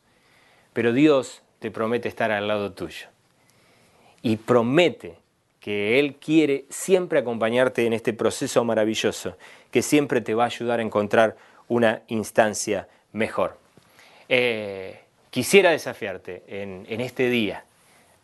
Pero 0.76 0.92
Dios 0.92 1.42
te 1.60 1.72
promete 1.72 2.10
estar 2.10 2.32
al 2.32 2.50
lado 2.50 2.74
tuyo. 2.74 3.08
Y 4.22 4.36
promete 4.36 5.16
que 5.62 6.00
Él 6.00 6.16
quiere 6.16 6.66
siempre 6.70 7.20
acompañarte 7.20 7.86
en 7.86 7.94
este 7.94 8.12
proceso 8.12 8.62
maravilloso, 8.66 9.38
que 9.72 9.82
siempre 9.82 10.20
te 10.20 10.34
va 10.34 10.44
a 10.44 10.48
ayudar 10.48 10.80
a 10.80 10.84
encontrar 10.84 11.38
una 11.70 12.02
instancia 12.10 12.90
mejor. 13.14 13.58
Eh, 14.28 15.00
quisiera 15.30 15.72
desafiarte 15.72 16.44
en, 16.46 16.86
este 17.00 17.30
día 17.30 17.64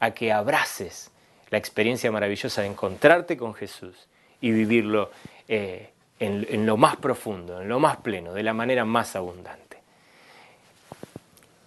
a 0.02 0.12
que 0.12 0.34
abraces 0.34 1.10
la 1.52 1.58
experiencia 1.58 2.12
maravillosa 2.12 2.64
de 2.64 2.68
encontrarte 2.68 3.38
con 3.38 3.54
Jesús 3.54 4.10
y 4.42 4.52
vivirlo 4.52 5.10
eh, 5.48 5.92
en 6.20 6.66
lo 6.66 6.76
más 6.76 6.98
profundo, 6.98 7.62
en 7.62 7.70
lo 7.70 7.80
más 7.80 7.96
pleno, 7.98 8.34
de 8.34 8.44
la 8.44 8.54
manera 8.54 8.84
más 8.84 9.16
abundante. 9.16 9.78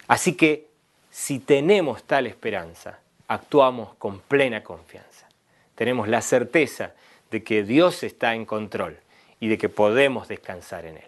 Así 0.09 0.35
que 0.35 0.74
si 1.15 1.39
tenemos 1.39 2.03
tal 2.03 2.27
esperanza, 2.27 2.99
actuamos 3.29 3.95
con 3.99 4.19
plena 4.19 4.65
confianza. 4.65 5.29
Tenemos 5.77 6.09
la 6.09 6.21
certeza 6.21 6.93
de 7.31 7.45
que 7.45 7.63
Dios 7.63 8.03
está 8.03 8.35
en 8.35 8.45
control 8.45 8.99
y 9.39 9.47
de 9.47 9.57
que 9.57 9.69
podemos 9.69 10.27
descansar 10.27 10.87
en 10.87 10.97
Él. 10.97 11.07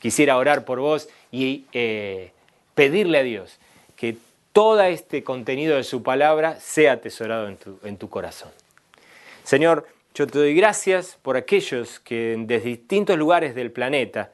Quisiera 0.00 0.36
orar 0.36 0.66
por 0.66 0.80
vos 0.80 1.08
y 1.32 1.64
eh, 1.72 2.32
pedirle 2.74 3.20
a 3.20 3.22
Dios 3.22 3.58
que 3.96 4.18
todo 4.52 4.82
este 4.82 5.24
contenido 5.24 5.76
de 5.76 5.84
su 5.84 6.02
palabra 6.02 6.60
sea 6.60 6.92
atesorado 6.92 7.48
en 7.84 7.96
tu, 7.96 8.10
corazón. 8.10 8.50
Señor, 9.44 9.88
yo 10.14 10.26
te 10.26 10.40
doy 10.40 10.54
gracias 10.54 11.16
por 11.22 11.38
aquellos 11.38 12.00
que 12.00 12.36
desde 12.38 12.68
distintos 12.68 13.16
lugares 13.16 13.54
del 13.54 13.72
planeta 13.72 14.30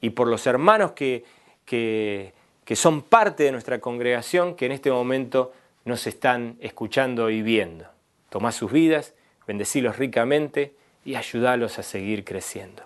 y 0.00 0.10
por 0.10 0.26
los 0.26 0.48
hermanos 0.48 0.92
que 0.94 2.32
que 2.68 2.76
son 2.76 3.00
parte 3.00 3.44
de 3.44 3.52
nuestra 3.52 3.80
congregación, 3.80 4.54
que 4.54 4.66
en 4.66 4.72
este 4.72 4.90
momento 4.90 5.54
nos 5.86 6.06
están 6.06 6.58
escuchando 6.60 7.30
y 7.30 7.40
viendo. 7.40 7.86
Tomá 8.28 8.52
sus 8.52 8.70
vidas, 8.70 9.14
bendecilos 9.46 9.96
ricamente 9.96 10.74
y 11.02 11.14
ayúdalos 11.14 11.78
a 11.78 11.82
seguir 11.82 12.26
creciendo. 12.26 12.82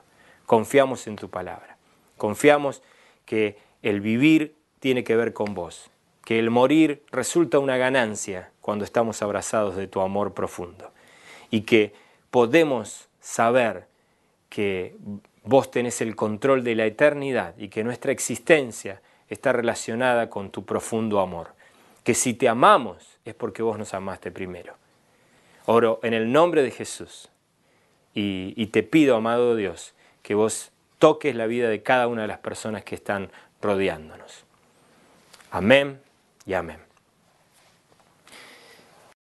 Confiamos 0.46 1.08
en 1.08 1.16
tu 1.16 1.30
palabra. 1.30 1.78
Confiamos 2.16 2.80
que 3.26 3.58
el 3.82 4.00
vivir 4.00 4.54
tiene 4.78 5.02
que 5.02 5.16
ver 5.16 5.32
con 5.32 5.52
vos, 5.52 5.90
que 6.24 6.38
el 6.38 6.50
morir 6.50 7.02
resulta 7.10 7.58
una 7.58 7.76
ganancia 7.76 8.52
cuando 8.60 8.84
estamos 8.84 9.20
abrazados 9.20 9.74
de 9.74 9.88
tu 9.88 10.00
amor 10.00 10.32
profundo 10.32 10.92
y 11.50 11.62
que 11.62 11.92
podemos 12.30 13.08
saber 13.18 13.88
que 14.48 14.94
vos 15.42 15.72
tenés 15.72 16.00
el 16.00 16.14
control 16.14 16.62
de 16.62 16.76
la 16.76 16.86
eternidad 16.86 17.56
y 17.58 17.66
que 17.66 17.82
nuestra 17.82 18.12
existencia 18.12 19.02
está 19.32 19.52
relacionada 19.52 20.30
con 20.30 20.50
tu 20.50 20.64
profundo 20.64 21.20
amor. 21.20 21.54
Que 22.04 22.14
si 22.14 22.34
te 22.34 22.48
amamos 22.48 23.18
es 23.24 23.34
porque 23.34 23.62
vos 23.62 23.78
nos 23.78 23.94
amaste 23.94 24.30
primero. 24.30 24.74
Oro 25.66 26.00
en 26.02 26.14
el 26.14 26.32
nombre 26.32 26.62
de 26.62 26.70
Jesús 26.70 27.30
y, 28.14 28.52
y 28.56 28.66
te 28.66 28.82
pido, 28.82 29.16
amado 29.16 29.56
Dios, 29.56 29.94
que 30.22 30.34
vos 30.34 30.72
toques 30.98 31.34
la 31.34 31.46
vida 31.46 31.68
de 31.68 31.82
cada 31.82 32.08
una 32.08 32.22
de 32.22 32.28
las 32.28 32.38
personas 32.38 32.84
que 32.84 32.94
están 32.94 33.30
rodeándonos. 33.60 34.44
Amén 35.50 36.00
y 36.46 36.54
amén. 36.54 36.91